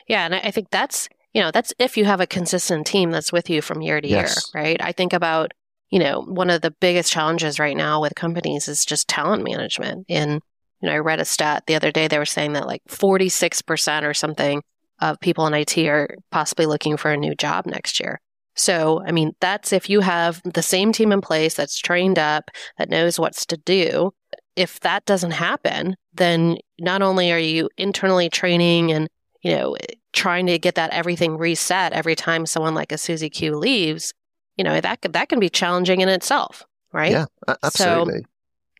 Yeah, 0.08 0.25
and 0.25 0.36
I 0.36 0.51
think 0.51 0.70
that's, 0.70 1.10
you 1.34 1.41
know, 1.41 1.51
that's 1.51 1.74
if 1.79 1.98
you 1.98 2.06
have 2.06 2.22
a 2.22 2.27
consistent 2.27 2.88
team 2.88 3.12
that's 3.12 3.32
with 3.32 3.50
you 3.50 3.62
from 3.62 3.82
year 3.82 4.01
to 4.01 4.08
yes. 4.08 4.51
year, 4.53 4.63
right? 4.63 4.82
I 4.82 4.91
think 4.91 5.13
about, 5.13 5.53
you 5.89 6.00
know, 6.00 6.22
one 6.22 6.50
of 6.50 6.62
the 6.62 6.72
biggest 6.72 7.12
challenges 7.12 7.60
right 7.60 7.77
now 7.77 8.01
with 8.01 8.15
companies 8.15 8.67
is 8.67 8.86
just 8.86 9.08
talent 9.08 9.44
management. 9.44 10.06
And, 10.10 10.41
you 10.82 10.89
know, 10.89 10.94
I 10.94 10.98
read 10.98 11.20
a 11.20 11.25
stat 11.25 11.63
the 11.67 11.75
other 11.75 11.91
day, 11.91 12.08
they 12.08 12.17
were 12.17 12.25
saying 12.25 12.53
that 12.53 12.67
like 12.67 12.84
46% 12.89 14.03
or 14.03 14.13
something 14.13 14.62
of 15.00 15.20
people 15.20 15.46
in 15.48 15.53
IT 15.53 15.77
are 15.77 16.17
possibly 16.32 16.65
looking 16.65 16.98
for 16.98 17.12
a 17.12 17.17
new 17.17 17.36
job 17.36 17.65
next 17.65 18.00
year. 18.00 18.20
So, 18.58 19.04
I 19.06 19.12
mean, 19.12 19.34
that's 19.40 19.72
if 19.72 19.90
you 19.90 20.02
have 20.02 20.42
the 20.44 20.64
same 20.64 20.92
team 20.92 21.12
in 21.12 21.22
place 21.22 21.54
that's 21.54 21.78
trained 21.78 22.18
up, 22.18 22.50
that 22.78 22.90
knows 22.90 23.20
what's 23.20 23.46
to 23.48 23.58
do. 23.58 24.12
If 24.56 24.80
that 24.80 25.06
doesn't 25.06 25.32
happen, 25.32 25.96
then 26.14 26.58
not 26.80 27.04
only 27.04 27.32
are 27.32 27.40
you 27.40 27.70
internally 27.78 28.30
training 28.30 28.92
and, 28.92 29.08
you 29.44 29.56
know, 29.56 29.76
eh, 29.76 29.94
trying 30.14 30.48
to 30.48 30.58
get 30.58 30.76
that 30.76 30.92
everything 30.92 31.38
reset 31.38 31.94
every 31.94 32.16
time 32.16 32.48
someone 32.48 32.74
like 32.74 32.92
a 32.92 32.98
Suzy 32.98 33.30
Q 33.30 33.56
leaves, 33.56 34.14
you 34.56 34.64
know, 34.64 34.82
that 34.82 35.00
that 35.02 35.30
can 35.30 35.40
be 35.40 35.50
challenging 35.50 36.02
in 36.02 36.10
itself, 36.10 36.66
right? 36.92 37.12
Yeah, 37.12 37.26
absolutely. 37.64 38.22
So 38.22 38.28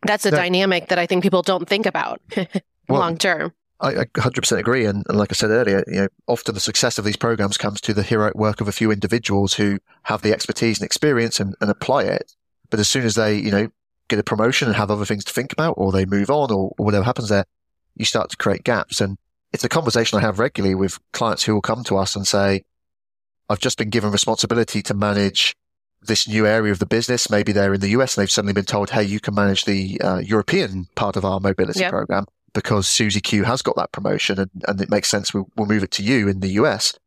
that's 0.02 0.26
a 0.26 0.32
dynamic 0.32 0.88
that 0.88 0.98
I 0.98 1.06
think 1.06 1.22
people 1.22 1.42
don't 1.42 1.68
think 1.68 1.86
about 1.86 2.20
well, 2.36 3.00
long 3.00 3.16
term. 3.16 3.52
I, 3.80 3.90
I 3.90 4.04
100% 4.04 4.58
agree. 4.58 4.84
And, 4.84 5.04
and, 5.08 5.18
like 5.18 5.30
I 5.30 5.34
said 5.34 5.50
earlier, 5.50 5.84
you 5.86 6.02
know, 6.02 6.08
often 6.26 6.54
the 6.54 6.60
success 6.60 6.98
of 6.98 7.04
these 7.04 7.16
programs 7.16 7.56
comes 7.56 7.80
to 7.82 7.94
the 7.94 8.02
heroic 8.02 8.34
work 8.34 8.60
of 8.60 8.68
a 8.68 8.72
few 8.72 8.90
individuals 8.90 9.54
who 9.54 9.78
have 10.04 10.22
the 10.22 10.32
expertise 10.32 10.78
and 10.78 10.86
experience 10.86 11.38
and, 11.38 11.54
and 11.60 11.70
apply 11.70 12.04
it. 12.04 12.34
But 12.70 12.80
as 12.80 12.88
soon 12.88 13.04
as 13.04 13.14
they, 13.14 13.36
you 13.36 13.50
know, 13.50 13.68
get 14.08 14.18
a 14.18 14.24
promotion 14.24 14.68
and 14.68 14.76
have 14.76 14.90
other 14.90 15.04
things 15.04 15.24
to 15.24 15.32
think 15.32 15.52
about, 15.52 15.74
or 15.76 15.92
they 15.92 16.06
move 16.06 16.30
on, 16.30 16.50
or, 16.50 16.74
or 16.78 16.84
whatever 16.84 17.04
happens 17.04 17.28
there, 17.28 17.44
you 17.94 18.04
start 18.04 18.30
to 18.30 18.36
create 18.36 18.64
gaps. 18.64 19.00
And 19.00 19.16
it's 19.52 19.64
a 19.64 19.68
conversation 19.68 20.18
I 20.18 20.22
have 20.22 20.38
regularly 20.38 20.74
with 20.74 20.98
clients 21.12 21.44
who 21.44 21.54
will 21.54 21.62
come 21.62 21.84
to 21.84 21.96
us 21.96 22.16
and 22.16 22.26
say, 22.26 22.64
I've 23.48 23.60
just 23.60 23.78
been 23.78 23.90
given 23.90 24.10
responsibility 24.10 24.82
to 24.82 24.94
manage 24.94 25.56
this 26.02 26.28
new 26.28 26.46
area 26.46 26.72
of 26.72 26.78
the 26.78 26.86
business. 26.86 27.30
Maybe 27.30 27.52
they're 27.52 27.74
in 27.74 27.80
the 27.80 27.88
US 27.90 28.16
and 28.16 28.22
they've 28.22 28.30
suddenly 28.30 28.52
been 28.52 28.64
told, 28.64 28.90
Hey, 28.90 29.04
you 29.04 29.20
can 29.20 29.34
manage 29.34 29.64
the 29.64 30.00
uh, 30.00 30.18
European 30.18 30.86
part 30.94 31.16
of 31.16 31.24
our 31.24 31.40
mobility 31.40 31.80
yep. 31.80 31.90
program 31.90 32.26
because 32.58 32.88
Susie 32.88 33.20
Q 33.20 33.44
has 33.44 33.62
got 33.62 33.76
that 33.76 33.92
promotion 33.92 34.40
and, 34.40 34.50
and 34.66 34.80
it 34.80 34.90
makes 34.90 35.08
sense. 35.08 35.32
We'll, 35.32 35.48
we'll 35.56 35.68
move 35.68 35.84
it 35.84 35.92
to 35.92 36.02
you 36.02 36.26
in 36.26 36.40
the 36.40 36.48
US. 36.60 36.98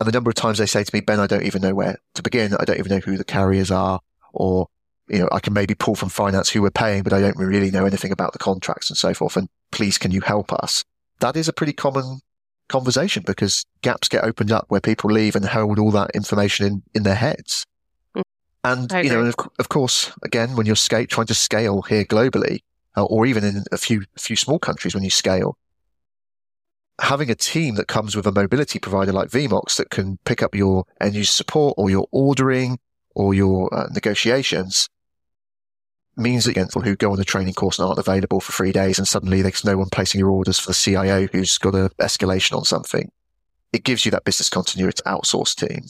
And 0.00 0.08
the 0.08 0.12
number 0.12 0.30
of 0.30 0.36
times 0.36 0.56
they 0.56 0.64
say 0.64 0.84
to 0.84 0.96
me, 0.96 1.02
Ben, 1.02 1.20
I 1.20 1.26
don't 1.26 1.42
even 1.42 1.60
know 1.60 1.74
where 1.74 1.98
to 2.14 2.22
begin. 2.22 2.54
I 2.54 2.64
don't 2.64 2.78
even 2.78 2.90
know 2.90 3.00
who 3.00 3.18
the 3.18 3.24
carriers 3.24 3.70
are 3.70 4.00
or, 4.32 4.68
you 5.08 5.18
know, 5.18 5.28
I 5.30 5.40
can 5.40 5.52
maybe 5.52 5.74
pull 5.74 5.96
from 5.96 6.08
finance 6.08 6.48
who 6.48 6.62
we're 6.62 6.70
paying, 6.70 7.02
but 7.02 7.12
I 7.12 7.20
don't 7.20 7.36
really 7.36 7.70
know 7.70 7.84
anything 7.84 8.10
about 8.10 8.32
the 8.32 8.38
contracts 8.38 8.88
and 8.88 8.96
so 8.96 9.12
forth. 9.12 9.36
And 9.36 9.50
please, 9.70 9.98
can 9.98 10.12
you 10.12 10.22
help 10.22 10.50
us? 10.50 10.82
That 11.20 11.36
is 11.36 11.46
a 11.46 11.52
pretty 11.52 11.74
common 11.74 12.20
conversation 12.68 13.22
because 13.26 13.66
gaps 13.82 14.08
get 14.08 14.24
opened 14.24 14.50
up 14.50 14.64
where 14.68 14.80
people 14.80 15.10
leave 15.10 15.36
and 15.36 15.44
hold 15.44 15.78
all 15.78 15.90
that 15.90 16.12
information 16.14 16.66
in, 16.66 16.82
in 16.94 17.02
their 17.02 17.14
heads. 17.14 17.66
Mm. 18.16 18.22
And, 18.64 19.04
you 19.04 19.10
know, 19.10 19.20
and 19.20 19.28
of, 19.28 19.36
of, 19.58 19.68
course, 19.68 20.10
again, 20.22 20.56
when 20.56 20.64
you're 20.64 20.74
scale, 20.74 21.04
trying 21.04 21.26
to 21.26 21.34
scale 21.34 21.82
here 21.82 22.06
globally, 22.06 22.60
uh, 22.96 23.04
or 23.04 23.26
even 23.26 23.44
in 23.44 23.64
a 23.72 23.76
few 23.76 24.04
a 24.16 24.20
few 24.20 24.36
small 24.36 24.58
countries 24.58 24.94
when 24.94 25.04
you 25.04 25.10
scale. 25.10 25.56
Having 27.00 27.30
a 27.30 27.34
team 27.34 27.74
that 27.74 27.88
comes 27.88 28.16
with 28.16 28.26
a 28.26 28.32
mobility 28.32 28.78
provider 28.78 29.12
like 29.12 29.28
VMOX 29.28 29.76
that 29.76 29.90
can 29.90 30.18
pick 30.24 30.42
up 30.42 30.54
your 30.54 30.84
end 31.00 31.14
user 31.14 31.30
support 31.30 31.74
or 31.76 31.90
your 31.90 32.06
ordering 32.10 32.78
or 33.14 33.34
your 33.34 33.72
uh, 33.74 33.88
negotiations 33.92 34.88
means 36.16 36.46
that 36.46 36.54
people 36.54 36.80
who 36.80 36.96
go 36.96 37.12
on 37.12 37.20
a 37.20 37.24
training 37.24 37.52
course 37.52 37.78
and 37.78 37.86
aren't 37.86 37.98
available 37.98 38.40
for 38.40 38.52
three 38.52 38.72
days 38.72 38.98
and 38.98 39.06
suddenly 39.06 39.42
there's 39.42 39.64
no 39.64 39.76
one 39.76 39.90
placing 39.90 40.18
your 40.18 40.30
orders 40.30 40.58
for 40.58 40.68
the 40.68 40.74
CIO 40.74 41.26
who's 41.26 41.58
got 41.58 41.74
an 41.74 41.90
escalation 42.00 42.56
on 42.56 42.64
something. 42.64 43.10
It 43.74 43.84
gives 43.84 44.06
you 44.06 44.10
that 44.12 44.24
business 44.24 44.48
continuity 44.48 45.02
outsource 45.04 45.54
team. 45.54 45.84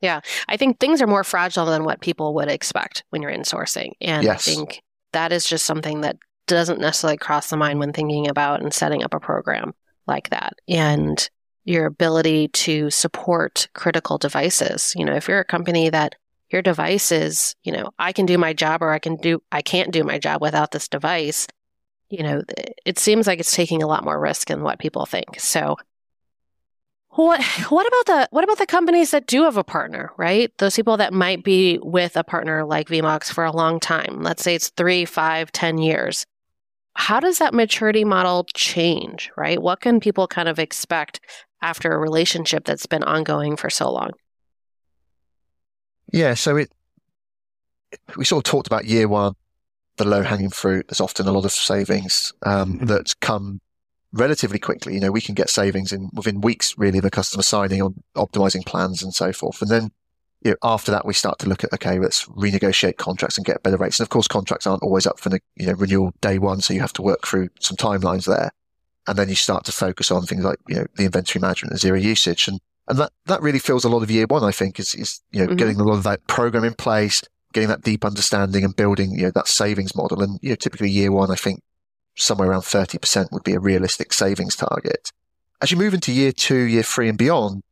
Yeah, 0.00 0.20
I 0.48 0.56
think 0.56 0.78
things 0.78 1.02
are 1.02 1.06
more 1.06 1.24
fragile 1.24 1.66
than 1.66 1.84
what 1.84 2.00
people 2.00 2.32
would 2.34 2.48
expect 2.48 3.04
when 3.10 3.20
you're 3.20 3.32
insourcing. 3.32 3.92
And 4.00 4.24
yes. 4.24 4.48
I 4.48 4.54
think 4.54 4.82
that 5.12 5.32
is 5.32 5.46
just 5.46 5.66
something 5.66 6.02
that 6.02 6.16
doesn't 6.46 6.80
necessarily 6.80 7.16
cross 7.16 7.50
the 7.50 7.56
mind 7.56 7.78
when 7.78 7.92
thinking 7.92 8.28
about 8.28 8.62
and 8.62 8.72
setting 8.72 9.02
up 9.02 9.14
a 9.14 9.20
program 9.20 9.74
like 10.06 10.30
that. 10.30 10.54
And 10.66 11.28
your 11.64 11.84
ability 11.84 12.48
to 12.48 12.88
support 12.90 13.68
critical 13.74 14.16
devices. 14.16 14.94
You 14.96 15.04
know, 15.04 15.14
if 15.14 15.28
you're 15.28 15.40
a 15.40 15.44
company 15.44 15.90
that 15.90 16.14
your 16.50 16.62
device 16.62 17.12
is, 17.12 17.54
you 17.62 17.72
know, 17.72 17.90
I 17.98 18.12
can 18.12 18.24
do 18.24 18.38
my 18.38 18.54
job 18.54 18.80
or 18.80 18.90
I 18.90 18.98
can 18.98 19.16
do, 19.16 19.42
I 19.52 19.60
can't 19.60 19.92
do 19.92 20.02
my 20.02 20.18
job 20.18 20.40
without 20.40 20.70
this 20.70 20.88
device, 20.88 21.46
you 22.08 22.22
know, 22.22 22.42
it 22.86 22.98
seems 22.98 23.26
like 23.26 23.38
it's 23.38 23.54
taking 23.54 23.82
a 23.82 23.86
lot 23.86 24.02
more 24.02 24.18
risk 24.18 24.48
than 24.48 24.62
what 24.62 24.78
people 24.78 25.04
think. 25.04 25.38
So 25.38 25.76
what 27.18 27.42
what 27.68 27.84
about 27.84 28.06
the 28.06 28.28
what 28.30 28.44
about 28.44 28.58
the 28.58 28.66
companies 28.66 29.10
that 29.10 29.26
do 29.26 29.42
have 29.42 29.56
a 29.56 29.64
partner, 29.64 30.12
right? 30.16 30.56
Those 30.58 30.76
people 30.76 30.96
that 30.98 31.12
might 31.12 31.42
be 31.42 31.78
with 31.82 32.16
a 32.16 32.22
partner 32.22 32.64
like 32.64 32.88
VMOX 32.88 33.32
for 33.32 33.44
a 33.44 33.50
long 33.50 33.80
time. 33.80 34.22
Let's 34.22 34.44
say 34.44 34.54
it's 34.54 34.68
three, 34.70 35.04
five, 35.04 35.50
ten 35.50 35.78
years. 35.78 36.24
How 36.94 37.18
does 37.18 37.38
that 37.38 37.54
maturity 37.54 38.04
model 38.04 38.46
change, 38.54 39.32
right? 39.36 39.60
What 39.60 39.80
can 39.80 39.98
people 39.98 40.28
kind 40.28 40.48
of 40.48 40.60
expect 40.60 41.20
after 41.60 41.92
a 41.92 41.98
relationship 41.98 42.64
that's 42.64 42.86
been 42.86 43.02
ongoing 43.02 43.56
for 43.56 43.68
so 43.68 43.90
long? 43.90 44.10
Yeah, 46.12 46.34
so 46.34 46.56
it 46.56 46.70
we 48.16 48.24
sort 48.24 48.46
of 48.46 48.50
talked 48.50 48.68
about 48.68 48.84
year 48.84 49.08
one, 49.08 49.34
the 49.96 50.06
low 50.06 50.22
hanging 50.22 50.50
fruit. 50.50 50.86
There's 50.86 51.00
often 51.00 51.26
a 51.26 51.32
lot 51.32 51.44
of 51.44 51.50
savings 51.50 52.32
um, 52.44 52.78
that 52.86 53.18
come 53.20 53.60
relatively 54.12 54.58
quickly. 54.58 54.94
You 54.94 55.00
know, 55.00 55.12
we 55.12 55.20
can 55.20 55.34
get 55.34 55.50
savings 55.50 55.92
in 55.92 56.10
within 56.14 56.40
weeks, 56.40 56.74
really, 56.78 57.00
the 57.00 57.10
customer 57.10 57.42
signing 57.42 57.82
on 57.82 58.02
optimizing 58.16 58.64
plans 58.64 59.02
and 59.02 59.14
so 59.14 59.32
forth. 59.32 59.60
And 59.62 59.70
then 59.70 59.90
you 60.42 60.52
know, 60.52 60.56
after 60.62 60.92
that, 60.92 61.04
we 61.04 61.14
start 61.14 61.38
to 61.40 61.48
look 61.48 61.64
at, 61.64 61.72
okay, 61.72 61.98
let's 61.98 62.26
renegotiate 62.26 62.96
contracts 62.96 63.36
and 63.36 63.44
get 63.44 63.62
better 63.62 63.76
rates. 63.76 63.98
And 63.98 64.04
of 64.04 64.10
course, 64.10 64.28
contracts 64.28 64.66
aren't 64.66 64.82
always 64.82 65.06
up 65.06 65.18
for, 65.18 65.30
you 65.56 65.66
know, 65.66 65.72
renewal 65.72 66.12
day 66.20 66.38
one. 66.38 66.60
So 66.60 66.74
you 66.74 66.80
have 66.80 66.92
to 66.94 67.02
work 67.02 67.26
through 67.26 67.48
some 67.60 67.76
timelines 67.76 68.26
there. 68.26 68.52
And 69.08 69.18
then 69.18 69.28
you 69.28 69.34
start 69.34 69.64
to 69.64 69.72
focus 69.72 70.10
on 70.10 70.26
things 70.26 70.44
like, 70.44 70.58
you 70.68 70.76
know, 70.76 70.86
the 70.96 71.06
inventory 71.06 71.40
management 71.40 71.72
and 71.72 71.80
zero 71.80 71.98
usage. 71.98 72.46
And, 72.46 72.60
and 72.86 72.98
that, 72.98 73.12
that 73.26 73.42
really 73.42 73.58
fills 73.58 73.84
a 73.84 73.88
lot 73.88 74.02
of 74.02 74.10
year 74.10 74.26
one, 74.28 74.44
I 74.44 74.52
think, 74.52 74.78
is, 74.78 74.94
is, 74.94 75.20
you 75.32 75.40
know, 75.40 75.46
mm-hmm. 75.46 75.56
getting 75.56 75.80
a 75.80 75.84
lot 75.84 75.96
of 75.96 76.04
that 76.04 76.24
program 76.28 76.64
in 76.64 76.74
place, 76.74 77.22
getting 77.52 77.70
that 77.70 77.82
deep 77.82 78.04
understanding 78.04 78.64
and 78.64 78.76
building, 78.76 79.12
you 79.12 79.22
know, 79.22 79.32
that 79.34 79.48
savings 79.48 79.96
model. 79.96 80.22
And, 80.22 80.38
you 80.40 80.50
know, 80.50 80.56
typically 80.56 80.90
year 80.90 81.10
one, 81.10 81.32
I 81.32 81.36
think 81.36 81.62
somewhere 82.18 82.50
around 82.50 82.62
30% 82.62 83.32
would 83.32 83.44
be 83.44 83.54
a 83.54 83.60
realistic 83.60 84.12
savings 84.12 84.56
target. 84.56 85.12
As 85.60 85.70
you 85.70 85.76
move 85.76 85.94
into 85.94 86.12
year 86.12 86.32
two, 86.32 86.62
year 86.62 86.82
three 86.82 87.08
and 87.08 87.18
beyond, 87.18 87.62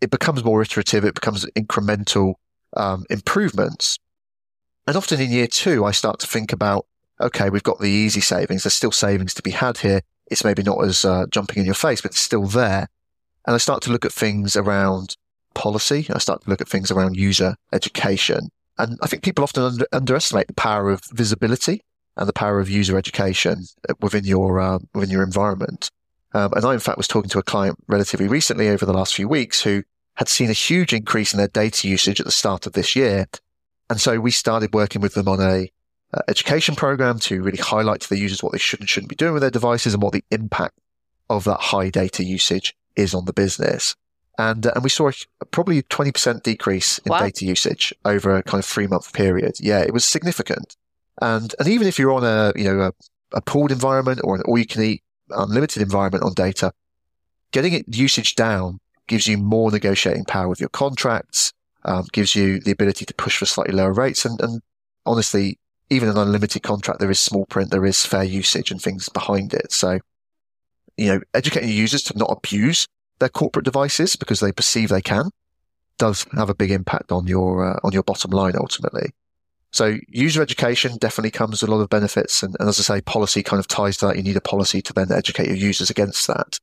it 0.00 0.10
becomes 0.10 0.44
more 0.44 0.62
iterative. 0.62 1.04
It 1.04 1.14
becomes 1.14 1.44
incremental 1.56 2.34
um, 2.76 3.04
improvements. 3.10 3.98
And 4.86 4.96
often 4.96 5.20
in 5.20 5.30
year 5.30 5.46
two, 5.46 5.84
I 5.84 5.90
start 5.90 6.18
to 6.20 6.26
think 6.26 6.52
about, 6.52 6.86
okay, 7.20 7.50
we've 7.50 7.62
got 7.62 7.80
the 7.80 7.90
easy 7.90 8.20
savings. 8.20 8.62
There's 8.62 8.74
still 8.74 8.92
savings 8.92 9.34
to 9.34 9.42
be 9.42 9.50
had 9.50 9.78
here. 9.78 10.00
It's 10.30 10.44
maybe 10.44 10.62
not 10.62 10.82
as 10.84 11.04
uh, 11.04 11.26
jumping 11.30 11.58
in 11.58 11.66
your 11.66 11.74
face, 11.74 12.00
but 12.00 12.12
it's 12.12 12.20
still 12.20 12.46
there. 12.46 12.88
And 13.46 13.54
I 13.54 13.58
start 13.58 13.82
to 13.82 13.90
look 13.90 14.04
at 14.04 14.12
things 14.12 14.56
around 14.56 15.16
policy. 15.54 16.06
I 16.10 16.18
start 16.18 16.42
to 16.42 16.50
look 16.50 16.60
at 16.60 16.68
things 16.68 16.90
around 16.90 17.16
user 17.16 17.56
education. 17.72 18.50
And 18.78 18.98
I 19.02 19.06
think 19.06 19.22
people 19.22 19.44
often 19.44 19.62
under- 19.62 19.86
underestimate 19.92 20.46
the 20.46 20.54
power 20.54 20.90
of 20.90 21.02
visibility 21.12 21.82
and 22.16 22.28
the 22.28 22.32
power 22.32 22.60
of 22.60 22.68
user 22.68 22.98
education 22.98 23.64
within 24.00 24.24
your 24.24 24.60
uh, 24.60 24.78
within 24.94 25.10
your 25.10 25.22
environment. 25.22 25.90
Um, 26.32 26.52
and 26.54 26.64
I, 26.64 26.74
in 26.74 26.80
fact, 26.80 26.96
was 26.96 27.08
talking 27.08 27.30
to 27.30 27.38
a 27.38 27.42
client 27.42 27.78
relatively 27.88 28.28
recently 28.28 28.68
over 28.68 28.86
the 28.86 28.92
last 28.92 29.14
few 29.14 29.28
weeks 29.28 29.62
who 29.62 29.82
had 30.14 30.28
seen 30.28 30.50
a 30.50 30.54
huge 30.54 30.92
increase 30.92 31.32
in 31.32 31.38
their 31.38 31.48
data 31.48 31.88
usage 31.88 32.20
at 32.20 32.26
the 32.26 32.32
start 32.32 32.66
of 32.66 32.72
this 32.74 32.94
year. 32.94 33.26
And 33.88 34.00
so 34.00 34.20
we 34.20 34.30
started 34.30 34.72
working 34.72 35.00
with 35.00 35.14
them 35.14 35.28
on 35.28 35.40
a 35.40 35.70
uh, 36.12 36.20
education 36.28 36.76
program 36.76 37.18
to 37.20 37.42
really 37.42 37.58
highlight 37.58 38.00
to 38.02 38.08
the 38.08 38.18
users 38.18 38.42
what 38.42 38.52
they 38.52 38.58
should 38.58 38.80
and 38.80 38.88
shouldn't 38.88 39.10
be 39.10 39.16
doing 39.16 39.32
with 39.32 39.42
their 39.42 39.50
devices 39.50 39.94
and 39.94 40.02
what 40.02 40.12
the 40.12 40.24
impact 40.30 40.78
of 41.28 41.44
that 41.44 41.60
high 41.60 41.90
data 41.90 42.24
usage 42.24 42.74
is 42.96 43.14
on 43.14 43.24
the 43.24 43.32
business. 43.32 43.96
And, 44.38 44.66
uh, 44.66 44.72
and 44.74 44.84
we 44.84 44.90
saw 44.90 45.08
a, 45.08 45.12
a 45.40 45.44
probably 45.44 45.82
20% 45.82 46.42
decrease 46.42 46.98
in 46.98 47.10
wow. 47.10 47.20
data 47.20 47.44
usage 47.44 47.94
over 48.04 48.36
a 48.36 48.42
kind 48.42 48.58
of 48.58 48.66
three 48.66 48.86
month 48.86 49.12
period. 49.12 49.54
Yeah, 49.60 49.80
it 49.80 49.92
was 49.92 50.04
significant. 50.04 50.76
And, 51.20 51.54
and 51.58 51.68
even 51.68 51.86
if 51.86 51.98
you're 51.98 52.12
on 52.12 52.24
a, 52.24 52.52
you 52.56 52.64
know, 52.64 52.80
a, 52.80 52.92
a 53.32 53.40
pooled 53.40 53.72
environment 53.72 54.20
or 54.24 54.36
an 54.36 54.42
all 54.46 54.58
you 54.58 54.66
can 54.66 54.82
eat 54.82 55.02
unlimited 55.30 55.82
environment 55.82 56.24
on 56.24 56.32
data, 56.34 56.72
getting 57.52 57.72
it 57.72 57.84
usage 57.94 58.34
down 58.34 58.78
gives 59.06 59.26
you 59.26 59.36
more 59.36 59.70
negotiating 59.70 60.24
power 60.24 60.48
with 60.48 60.60
your 60.60 60.68
contracts, 60.68 61.52
um, 61.84 62.06
gives 62.12 62.34
you 62.34 62.60
the 62.60 62.70
ability 62.70 63.04
to 63.04 63.14
push 63.14 63.36
for 63.36 63.46
slightly 63.46 63.74
lower 63.74 63.92
rates. 63.92 64.24
And, 64.24 64.40
and 64.40 64.62
honestly, 65.04 65.58
even 65.90 66.08
an 66.08 66.16
unlimited 66.16 66.62
contract, 66.62 67.00
there 67.00 67.10
is 67.10 67.18
small 67.18 67.44
print, 67.46 67.70
there 67.70 67.84
is 67.84 68.06
fair 68.06 68.22
usage 68.22 68.70
and 68.70 68.80
things 68.80 69.08
behind 69.08 69.52
it. 69.52 69.72
So, 69.72 69.98
you 70.96 71.06
know, 71.08 71.20
educating 71.34 71.70
users 71.70 72.02
to 72.04 72.16
not 72.16 72.30
abuse 72.30 72.86
their 73.18 73.28
corporate 73.28 73.64
devices 73.64 74.16
because 74.16 74.40
they 74.40 74.52
perceive 74.52 74.88
they 74.88 75.02
can 75.02 75.30
does 75.98 76.24
have 76.32 76.48
a 76.48 76.54
big 76.54 76.70
impact 76.70 77.12
on 77.12 77.26
your, 77.26 77.72
uh, 77.72 77.80
on 77.82 77.92
your 77.92 78.02
bottom 78.02 78.30
line 78.30 78.54
ultimately. 78.56 79.10
So 79.72 79.98
user 80.08 80.42
education 80.42 80.96
definitely 80.98 81.30
comes 81.30 81.62
with 81.62 81.70
a 81.70 81.74
lot 81.74 81.80
of 81.80 81.88
benefits. 81.88 82.42
And, 82.42 82.56
and, 82.58 82.68
as 82.68 82.78
I 82.80 82.82
say, 82.82 83.00
policy 83.00 83.42
kind 83.42 83.60
of 83.60 83.68
ties 83.68 83.96
to 83.98 84.06
that. 84.06 84.16
You 84.16 84.22
need 84.22 84.36
a 84.36 84.40
policy 84.40 84.82
to 84.82 84.92
then 84.92 85.12
educate 85.12 85.46
your 85.46 85.56
users 85.56 85.90
against 85.90 86.26
that. 86.26 86.58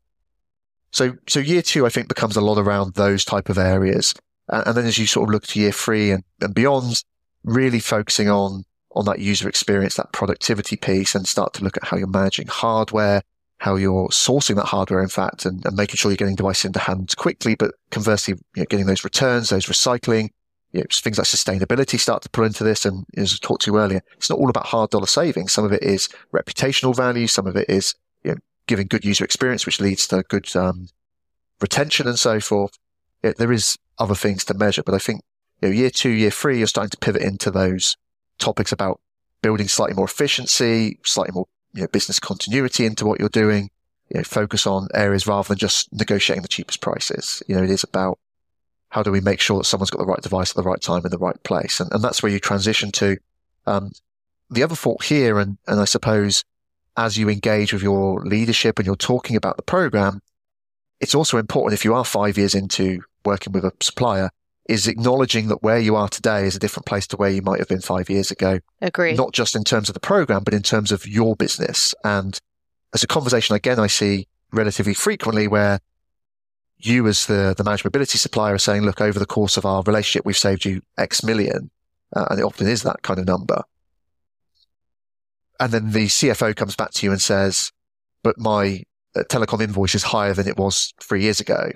So, 0.91 1.15
so 1.27 1.39
year 1.39 1.61
two, 1.61 1.85
I 1.85 1.89
think 1.89 2.07
becomes 2.07 2.35
a 2.35 2.41
lot 2.41 2.57
around 2.57 2.95
those 2.95 3.23
type 3.23 3.49
of 3.49 3.57
areas. 3.57 4.13
And, 4.49 4.67
and 4.67 4.77
then 4.77 4.85
as 4.85 4.97
you 4.97 5.07
sort 5.07 5.29
of 5.29 5.33
look 5.33 5.47
to 5.47 5.59
year 5.59 5.71
three 5.71 6.11
and, 6.11 6.23
and 6.41 6.53
beyond, 6.53 7.03
really 7.43 7.79
focusing 7.79 8.29
on, 8.29 8.63
on 8.93 9.05
that 9.05 9.19
user 9.19 9.47
experience, 9.47 9.95
that 9.95 10.11
productivity 10.11 10.75
piece 10.75 11.15
and 11.15 11.27
start 11.27 11.53
to 11.53 11.63
look 11.63 11.77
at 11.77 11.85
how 11.85 11.97
you're 11.97 12.07
managing 12.07 12.47
hardware, 12.47 13.21
how 13.59 13.75
you're 13.75 14.09
sourcing 14.09 14.55
that 14.55 14.65
hardware, 14.65 15.01
in 15.01 15.07
fact, 15.07 15.45
and, 15.45 15.65
and 15.65 15.75
making 15.75 15.95
sure 15.95 16.11
you're 16.11 16.17
getting 16.17 16.35
devices 16.35 16.65
into 16.65 16.79
hands 16.79 17.15
quickly, 17.15 17.55
but 17.55 17.73
conversely, 17.89 18.33
you 18.55 18.61
know, 18.61 18.65
getting 18.69 18.85
those 18.85 19.03
returns, 19.03 19.49
those 19.49 19.65
recycling, 19.65 20.29
you 20.77 20.83
know, 20.83 20.87
things 20.91 21.17
like 21.17 21.25
sustainability 21.25 21.99
start 21.99 22.21
to 22.21 22.29
pull 22.29 22.43
into 22.43 22.63
this. 22.63 22.85
And 22.85 23.03
as 23.17 23.33
I 23.33 23.37
talked 23.41 23.63
to 23.63 23.71
you 23.71 23.79
earlier, 23.79 24.03
it's 24.15 24.29
not 24.29 24.37
all 24.37 24.49
about 24.49 24.67
hard 24.67 24.91
dollar 24.91 25.07
savings. 25.07 25.51
Some 25.51 25.65
of 25.65 25.73
it 25.73 25.81
is 25.81 26.07
reputational 26.31 26.95
value. 26.95 27.25
Some 27.25 27.47
of 27.47 27.55
it 27.55 27.67
is 27.67 27.95
you 28.23 28.31
know, 28.31 28.37
giving 28.67 28.85
good 28.85 29.03
user 29.03 29.23
experience, 29.23 29.65
which 29.65 29.81
leads 29.81 30.07
to 30.09 30.21
good 30.29 30.55
um, 30.55 30.89
retention 31.59 32.07
and 32.07 32.19
so 32.19 32.39
forth. 32.39 32.77
There 33.23 33.51
is 33.51 33.75
other 33.97 34.13
things 34.13 34.45
to 34.45 34.53
measure, 34.53 34.83
but 34.83 34.93
I 34.93 34.99
think 34.99 35.23
you 35.63 35.69
know, 35.69 35.73
year 35.73 35.89
two, 35.89 36.11
year 36.11 36.29
three, 36.29 36.59
you're 36.59 36.67
starting 36.67 36.91
to 36.91 36.97
pivot 36.97 37.23
into 37.23 37.49
those 37.49 37.97
topics 38.37 38.71
about 38.71 39.01
building 39.41 39.67
slightly 39.67 39.95
more 39.95 40.05
efficiency, 40.05 40.99
slightly 41.03 41.33
more 41.33 41.47
you 41.73 41.81
know, 41.81 41.87
business 41.87 42.19
continuity 42.19 42.85
into 42.85 43.07
what 43.07 43.19
you're 43.19 43.29
doing. 43.29 43.71
You 44.09 44.19
know, 44.19 44.23
focus 44.23 44.67
on 44.67 44.89
areas 44.93 45.25
rather 45.25 45.47
than 45.47 45.57
just 45.57 45.91
negotiating 45.91 46.43
the 46.43 46.47
cheapest 46.47 46.81
prices. 46.81 47.41
You 47.47 47.55
know, 47.55 47.63
it 47.63 47.71
is 47.71 47.83
about 47.83 48.19
how 48.89 49.03
do 49.03 49.11
we 49.11 49.21
make 49.21 49.39
sure 49.39 49.57
that 49.57 49.65
someone's 49.65 49.89
got 49.89 49.99
the 49.99 50.05
right 50.05 50.21
device 50.21 50.51
at 50.51 50.55
the 50.55 50.63
right 50.63 50.81
time 50.81 51.03
in 51.05 51.11
the 51.11 51.17
right 51.17 51.41
place? 51.43 51.79
And, 51.79 51.91
and 51.91 52.03
that's 52.03 52.23
where 52.23 52.31
you 52.31 52.39
transition 52.39 52.91
to 52.93 53.17
um, 53.65 53.91
the 54.49 54.63
other 54.63 54.75
thought 54.75 55.03
here. 55.03 55.39
And, 55.39 55.57
and 55.67 55.79
I 55.79 55.85
suppose 55.85 56.43
as 56.95 57.17
you 57.17 57.29
engage 57.29 57.73
with 57.73 57.83
your 57.83 58.21
leadership 58.25 58.79
and 58.79 58.85
you're 58.85 58.95
talking 58.95 59.35
about 59.35 59.57
the 59.57 59.63
program, 59.63 60.21
it's 60.99 61.13
also 61.13 61.37
important 61.37 61.73
if 61.73 61.85
you 61.85 61.93
are 61.93 62.05
five 62.05 62.37
years 62.37 62.55
into 62.55 63.01
working 63.23 63.53
with 63.53 63.65
a 63.65 63.71
supplier 63.81 64.29
is 64.67 64.87
acknowledging 64.87 65.47
that 65.47 65.63
where 65.63 65.79
you 65.79 65.95
are 65.95 66.09
today 66.09 66.45
is 66.45 66.55
a 66.55 66.59
different 66.59 66.85
place 66.85 67.07
to 67.07 67.17
where 67.17 67.29
you 67.29 67.41
might 67.41 67.59
have 67.59 67.69
been 67.69 67.81
five 67.81 68.09
years 68.09 68.31
ago. 68.31 68.59
Agree. 68.81 69.13
Not 69.13 69.31
just 69.31 69.55
in 69.55 69.63
terms 69.63 69.89
of 69.89 69.93
the 69.93 69.99
program, 69.99 70.43
but 70.43 70.53
in 70.53 70.61
terms 70.61 70.91
of 70.91 71.07
your 71.07 71.35
business. 71.35 71.95
And 72.03 72.37
as 72.93 73.03
a 73.03 73.07
conversation 73.07 73.55
again, 73.55 73.79
I 73.79 73.87
see 73.87 74.27
relatively 74.51 74.93
frequently 74.93 75.47
where 75.47 75.79
you 76.79 77.07
as 77.07 77.25
the, 77.25 77.53
the 77.57 77.63
managed 77.63 77.85
mobility 77.85 78.17
supplier 78.17 78.53
are 78.53 78.59
saying, 78.59 78.83
look, 78.83 79.01
over 79.01 79.19
the 79.19 79.25
course 79.25 79.57
of 79.57 79.65
our 79.65 79.81
relationship, 79.83 80.25
we've 80.25 80.37
saved 80.37 80.65
you 80.65 80.81
X 80.97 81.23
million. 81.23 81.71
Uh, 82.15 82.25
and 82.29 82.39
it 82.39 82.43
often 82.43 82.67
is 82.67 82.83
that 82.83 83.01
kind 83.01 83.19
of 83.19 83.25
number. 83.25 83.63
And 85.59 85.71
then 85.71 85.91
the 85.91 86.05
CFO 86.05 86.55
comes 86.55 86.75
back 86.75 86.91
to 86.91 87.05
you 87.05 87.11
and 87.11 87.21
says, 87.21 87.71
but 88.23 88.37
my 88.37 88.83
uh, 89.15 89.23
telecom 89.23 89.61
invoice 89.61 89.95
is 89.95 90.03
higher 90.03 90.33
than 90.33 90.47
it 90.47 90.57
was 90.57 90.93
three 91.01 91.23
years 91.23 91.39
ago. 91.39 91.71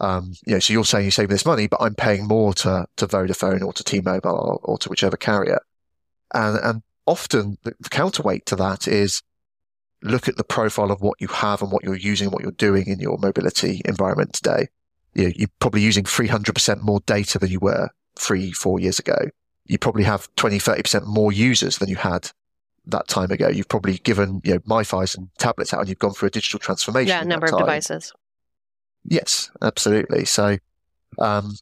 Um, 0.00 0.32
you 0.46 0.54
know, 0.54 0.58
so 0.58 0.72
you're 0.72 0.84
saying 0.84 1.04
you're 1.04 1.12
saving 1.12 1.30
this 1.30 1.46
money, 1.46 1.68
but 1.68 1.80
I'm 1.80 1.94
paying 1.94 2.26
more 2.26 2.54
to, 2.54 2.86
to 2.96 3.06
Vodafone 3.06 3.62
or 3.62 3.72
to 3.72 3.84
T-Mobile 3.84 4.30
or, 4.30 4.58
or 4.62 4.78
to 4.78 4.88
whichever 4.88 5.16
carrier. 5.16 5.60
And, 6.34 6.58
and 6.58 6.82
often 7.06 7.58
the, 7.62 7.74
the 7.78 7.88
counterweight 7.88 8.46
to 8.46 8.56
that 8.56 8.88
is, 8.88 9.22
look 10.02 10.28
at 10.28 10.36
the 10.36 10.44
profile 10.44 10.90
of 10.90 11.00
what 11.00 11.20
you 11.20 11.28
have 11.28 11.62
and 11.62 11.70
what 11.70 11.84
you're 11.84 11.96
using, 11.96 12.30
what 12.30 12.42
you're 12.42 12.52
doing 12.52 12.86
in 12.86 12.98
your 12.98 13.18
mobility 13.18 13.80
environment 13.84 14.32
today. 14.32 14.68
You 15.14 15.24
know, 15.24 15.32
you're 15.36 15.48
probably 15.60 15.82
using 15.82 16.04
300% 16.04 16.82
more 16.82 17.00
data 17.06 17.38
than 17.38 17.50
you 17.50 17.60
were 17.60 17.90
three, 18.16 18.52
four 18.52 18.80
years 18.80 18.98
ago. 18.98 19.16
You 19.66 19.78
probably 19.78 20.04
have 20.04 20.28
20, 20.36 20.58
30% 20.58 21.06
more 21.06 21.32
users 21.32 21.78
than 21.78 21.88
you 21.88 21.96
had 21.96 22.30
that 22.86 23.08
time 23.08 23.30
ago. 23.30 23.48
You've 23.48 23.68
probably 23.68 23.98
given, 23.98 24.40
you 24.44 24.54
know, 24.54 24.58
MiFi's 24.60 25.14
and 25.14 25.28
tablets 25.38 25.72
out 25.72 25.80
and 25.80 25.88
you've 25.88 25.98
gone 25.98 26.12
through 26.12 26.28
a 26.28 26.30
digital 26.30 26.58
transformation. 26.58 27.08
Yeah, 27.08 27.22
number 27.22 27.46
of 27.46 27.58
devices. 27.58 28.12
Yes, 29.04 29.50
absolutely. 29.60 30.24
So, 30.24 30.58
um, 31.18 31.56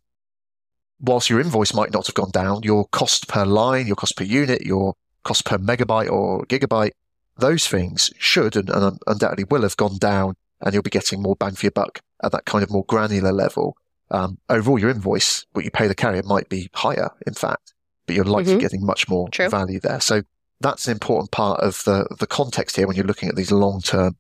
whilst 1.00 1.29
your 1.29 1.40
invoice 1.40 1.74
might 1.74 1.92
not 1.92 2.07
have 2.07 2.14
gone 2.14 2.31
down, 2.31 2.62
your 2.62 2.87
cost 2.88 3.29
per 3.29 3.44
line, 3.44 3.87
your 3.87 3.96
cost 3.96 4.16
per 4.16 4.24
unit, 4.24 4.62
your 4.62 4.94
cost 5.24 5.44
per 5.44 5.59
megabyte 5.59 6.11
or 6.11 6.44
gigabyte 6.46 6.92
those 7.38 7.66
things 7.66 8.11
should 8.19 8.57
and, 8.57 8.69
and 8.71 8.99
undoubtedly 9.07 9.45
will 9.45 9.62
have 9.62 9.77
gone 9.77 9.99
down 9.99 10.35
and 10.61 10.75
you'll 10.75 10.83
be 10.83 10.90
getting 10.90 11.23
more 11.23 11.37
bang 11.37 11.55
for 11.55 11.66
your 11.66 11.73
buck 11.73 12.01
at 12.23 12.33
that 12.33 12.45
kind 12.45 12.62
of 12.62 12.71
more 12.71 12.85
granular 12.85 13.33
level. 13.33 13.77
Um, 14.11 14.38
overall, 14.49 14.79
your 14.79 14.90
invoice, 14.90 15.47
what 15.53 15.64
you 15.64 15.71
pay 15.71 15.87
the 15.87 15.95
carrier 15.95 16.23
might 16.25 16.49
be 16.49 16.69
higher, 16.75 17.11
in 17.27 17.35
fact, 17.35 17.75
but 18.07 18.16
you're 18.16 18.25
likely 18.25 18.53
mm-hmm. 18.53 18.61
getting 18.61 18.85
much 18.85 19.09
more 19.09 19.29
True. 19.31 19.49
value 19.49 19.81
there. 19.81 20.01
So 20.01 20.23
that's 20.61 20.87
an 20.87 20.93
important 20.93 21.31
part 21.31 21.61
of 21.61 21.83
the, 21.85 22.07
the 22.19 22.27
context 22.27 22.77
here 22.77 22.87
when 22.87 22.97
you're 22.97 23.07
looking 23.07 23.29
at 23.29 23.37
these 23.37 23.53
long 23.53 23.81
term 23.81 24.16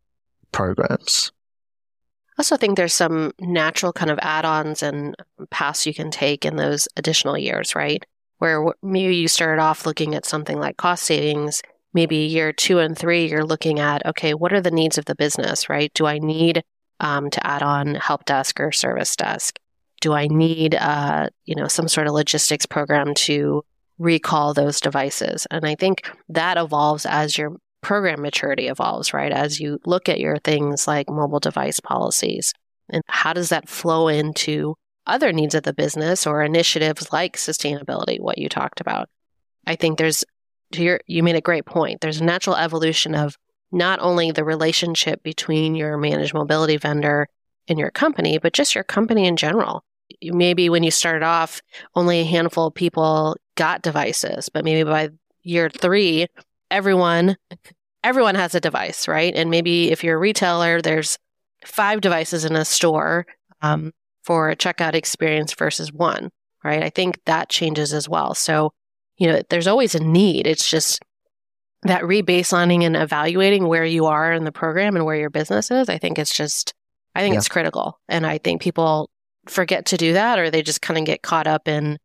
programs. 0.52 1.32
I 2.38 2.40
also 2.40 2.56
think 2.56 2.76
there's 2.76 2.94
some 2.94 3.32
natural 3.38 3.92
kind 3.92 4.10
of 4.10 4.18
add 4.22 4.46
ons 4.46 4.82
and 4.82 5.14
paths 5.50 5.84
you 5.84 5.92
can 5.92 6.10
take 6.10 6.46
in 6.46 6.56
those 6.56 6.88
additional 6.96 7.36
years, 7.36 7.74
right? 7.74 8.06
Where 8.38 8.64
maybe 8.82 9.16
you 9.16 9.28
started 9.28 9.60
off 9.60 9.84
looking 9.84 10.14
at 10.14 10.24
something 10.24 10.58
like 10.58 10.78
cost 10.78 11.02
savings 11.02 11.62
maybe 11.92 12.16
year 12.16 12.52
two 12.52 12.78
and 12.78 12.96
three, 12.96 13.28
you're 13.28 13.44
looking 13.44 13.80
at, 13.80 14.04
okay, 14.06 14.34
what 14.34 14.52
are 14.52 14.60
the 14.60 14.70
needs 14.70 14.98
of 14.98 15.06
the 15.06 15.14
business, 15.14 15.68
right? 15.68 15.92
Do 15.94 16.06
I 16.06 16.18
need 16.18 16.62
um, 17.00 17.30
to 17.30 17.46
add 17.46 17.62
on 17.62 17.94
help 17.96 18.24
desk 18.24 18.60
or 18.60 18.72
service 18.72 19.16
desk? 19.16 19.58
Do 20.00 20.12
I 20.12 20.28
need, 20.28 20.74
uh, 20.74 21.28
you 21.44 21.54
know, 21.54 21.68
some 21.68 21.88
sort 21.88 22.06
of 22.06 22.14
logistics 22.14 22.66
program 22.66 23.14
to 23.14 23.64
recall 23.98 24.54
those 24.54 24.80
devices? 24.80 25.46
And 25.50 25.66
I 25.66 25.74
think 25.74 26.10
that 26.28 26.56
evolves 26.56 27.04
as 27.06 27.36
your 27.36 27.56
program 27.82 28.22
maturity 28.22 28.68
evolves, 28.68 29.12
right? 29.12 29.32
As 29.32 29.60
you 29.60 29.78
look 29.84 30.08
at 30.08 30.20
your 30.20 30.38
things 30.38 30.86
like 30.86 31.08
mobile 31.08 31.40
device 31.40 31.80
policies 31.80 32.52
and 32.88 33.02
how 33.08 33.32
does 33.32 33.48
that 33.48 33.68
flow 33.68 34.08
into 34.08 34.74
other 35.06 35.32
needs 35.32 35.54
of 35.54 35.64
the 35.64 35.72
business 35.72 36.26
or 36.26 36.42
initiatives 36.42 37.12
like 37.12 37.36
sustainability, 37.36 38.20
what 38.20 38.38
you 38.38 38.48
talked 38.48 38.80
about. 38.80 39.08
I 39.66 39.76
think 39.76 39.98
there's 39.98 40.24
to 40.72 40.82
your, 40.82 41.00
you 41.06 41.22
made 41.22 41.36
a 41.36 41.40
great 41.40 41.66
point. 41.66 42.00
There's 42.00 42.20
a 42.20 42.24
natural 42.24 42.56
evolution 42.56 43.14
of 43.14 43.36
not 43.72 44.00
only 44.00 44.30
the 44.30 44.44
relationship 44.44 45.22
between 45.22 45.74
your 45.74 45.96
managed 45.96 46.34
mobility 46.34 46.76
vendor 46.76 47.28
and 47.68 47.78
your 47.78 47.90
company, 47.90 48.38
but 48.38 48.52
just 48.52 48.74
your 48.74 48.84
company 48.84 49.26
in 49.26 49.36
general. 49.36 49.84
Maybe 50.22 50.68
when 50.68 50.82
you 50.82 50.90
started 50.90 51.22
off, 51.22 51.62
only 51.94 52.20
a 52.20 52.24
handful 52.24 52.66
of 52.66 52.74
people 52.74 53.36
got 53.54 53.82
devices, 53.82 54.48
but 54.48 54.64
maybe 54.64 54.88
by 54.88 55.10
year 55.42 55.70
three, 55.70 56.26
everyone 56.70 57.36
everyone 58.02 58.34
has 58.34 58.54
a 58.54 58.60
device, 58.60 59.06
right? 59.06 59.34
And 59.34 59.50
maybe 59.50 59.90
if 59.90 60.02
you're 60.02 60.16
a 60.16 60.20
retailer, 60.20 60.80
there's 60.80 61.18
five 61.64 62.00
devices 62.00 62.44
in 62.44 62.56
a 62.56 62.64
store 62.64 63.26
um, 63.60 63.92
for 64.22 64.48
a 64.48 64.56
checkout 64.56 64.94
experience 64.94 65.52
versus 65.52 65.92
one, 65.92 66.30
right? 66.64 66.82
I 66.82 66.88
think 66.90 67.20
that 67.26 67.50
changes 67.50 67.92
as 67.92 68.08
well. 68.08 68.34
So 68.34 68.72
you 69.20 69.30
know, 69.30 69.42
there's 69.50 69.66
always 69.66 69.94
a 69.94 70.02
need. 70.02 70.46
It's 70.46 70.68
just 70.68 70.98
that 71.82 72.02
rebaselining 72.02 72.82
and 72.82 72.96
evaluating 72.96 73.68
where 73.68 73.84
you 73.84 74.06
are 74.06 74.32
in 74.32 74.44
the 74.44 74.50
program 74.50 74.96
and 74.96 75.04
where 75.04 75.16
your 75.16 75.30
business 75.30 75.70
is. 75.70 75.90
I 75.90 75.98
think 75.98 76.18
it's 76.18 76.34
just, 76.34 76.72
I 77.14 77.20
think 77.20 77.34
yeah. 77.34 77.38
it's 77.38 77.48
critical. 77.48 78.00
And 78.08 78.26
I 78.26 78.38
think 78.38 78.62
people 78.62 79.10
forget 79.46 79.86
to 79.86 79.98
do 79.98 80.14
that 80.14 80.38
or 80.38 80.50
they 80.50 80.62
just 80.62 80.80
kind 80.80 80.98
of 80.98 81.04
get 81.04 81.22
caught 81.22 81.46
up 81.46 81.68
in 81.68 81.98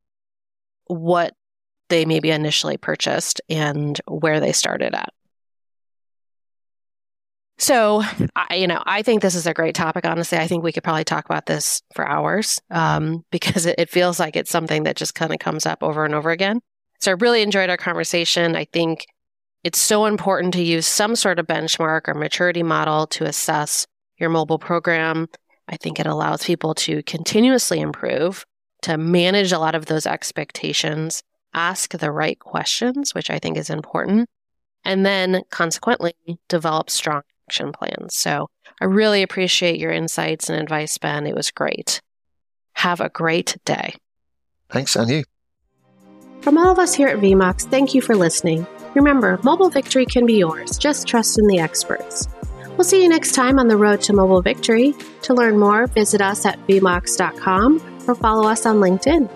what 0.88 1.34
they 1.88 2.06
maybe 2.06 2.32
initially 2.32 2.76
purchased 2.76 3.40
and 3.50 4.00
where 4.08 4.42
they 4.42 4.52
started 4.52 4.94
at. 4.94 5.10
So, 7.58 8.04
I, 8.36 8.56
you 8.56 8.68
know, 8.68 8.84
I 8.86 9.04
think 9.04 9.22
this 9.22 9.36
is 9.36 9.48
a 9.48 9.54
great 9.54 9.76
topic. 9.76 10.06
Honestly, 10.06 10.38
I 10.38 10.48
think 10.48 10.64
we 10.64 10.74
could 10.74 10.84
probably 10.84 11.06
talk 11.06 11.24
about 11.24 11.46
this 11.46 11.82
for 11.94 12.06
hours 12.06 12.62
um, 12.70 13.24
because 13.32 13.66
it, 13.66 13.76
it 13.78 13.90
feels 13.90 14.20
like 14.20 14.36
it's 14.36 14.52
something 14.52 14.84
that 14.84 14.98
just 14.98 15.16
kind 15.16 15.32
of 15.32 15.40
comes 15.40 15.66
up 15.66 15.82
over 15.82 16.04
and 16.04 16.14
over 16.14 16.32
again. 16.32 16.60
So, 17.06 17.12
I 17.12 17.14
really 17.20 17.44
enjoyed 17.44 17.70
our 17.70 17.78
conversation. 17.78 18.56
I 18.56 18.66
think 18.66 19.06
it's 19.64 19.78
so 19.78 20.08
important 20.08 20.56
to 20.56 20.64
use 20.64 20.88
some 20.88 21.16
sort 21.16 21.38
of 21.38 21.46
benchmark 21.46 22.08
or 22.08 22.16
maturity 22.16 22.64
model 22.64 23.06
to 23.06 23.26
assess 23.26 23.86
your 24.18 24.32
mobile 24.32 24.58
program. 24.58 25.28
I 25.68 25.78
think 25.78 26.00
it 26.00 26.08
allows 26.08 26.44
people 26.44 26.74
to 26.74 27.04
continuously 27.04 27.80
improve, 27.80 28.44
to 28.82 28.98
manage 28.98 29.52
a 29.52 29.60
lot 29.60 29.76
of 29.76 29.86
those 29.86 30.08
expectations, 30.08 31.22
ask 31.54 31.92
the 31.92 32.12
right 32.12 32.40
questions, 32.40 33.14
which 33.14 33.30
I 33.30 33.38
think 33.38 33.56
is 33.56 33.70
important, 33.70 34.28
and 34.84 35.06
then 35.06 35.44
consequently 35.52 36.16
develop 36.50 36.90
strong 36.90 37.22
action 37.48 37.72
plans. 37.72 38.16
So 38.16 38.50
I 38.82 38.86
really 38.86 39.22
appreciate 39.22 39.80
your 39.80 39.92
insights 39.92 40.50
and 40.50 40.60
advice, 40.60 40.98
Ben. 40.98 41.28
It 41.28 41.36
was 41.36 41.52
great. 41.52 42.02
Have 42.74 43.00
a 43.00 43.10
great 43.10 43.58
day. 43.64 43.94
Thanks, 44.72 44.96
and 44.96 45.08
you. 45.08 45.24
From 46.46 46.60
all 46.60 46.72
of 46.72 46.78
us 46.78 46.94
here 46.94 47.08
at 47.08 47.18
VMOX, 47.18 47.64
thank 47.72 47.96
you 47.96 48.04
for 48.04 48.16
listening. 48.16 48.68
Remember, 48.94 49.40
mobile 49.42 49.72
victory 49.72 50.06
can 50.06 50.28
be 50.28 50.36
yours. 50.36 50.78
Just 50.78 51.08
trust 51.08 51.40
in 51.40 51.48
the 51.48 51.58
experts. 51.58 52.28
We'll 52.78 52.84
see 52.84 53.02
you 53.02 53.10
next 53.10 53.32
time 53.32 53.58
on 53.58 53.68
the 53.68 53.78
road 53.78 54.00
to 54.04 54.14
mobile 54.14 54.44
victory. 54.44 54.94
To 55.24 55.34
learn 55.34 55.58
more, 55.58 55.88
visit 55.88 56.22
us 56.22 56.46
at 56.46 56.60
vmox.com 56.68 58.04
or 58.08 58.14
follow 58.14 58.48
us 58.48 58.68
on 58.68 58.76
LinkedIn. 58.76 59.28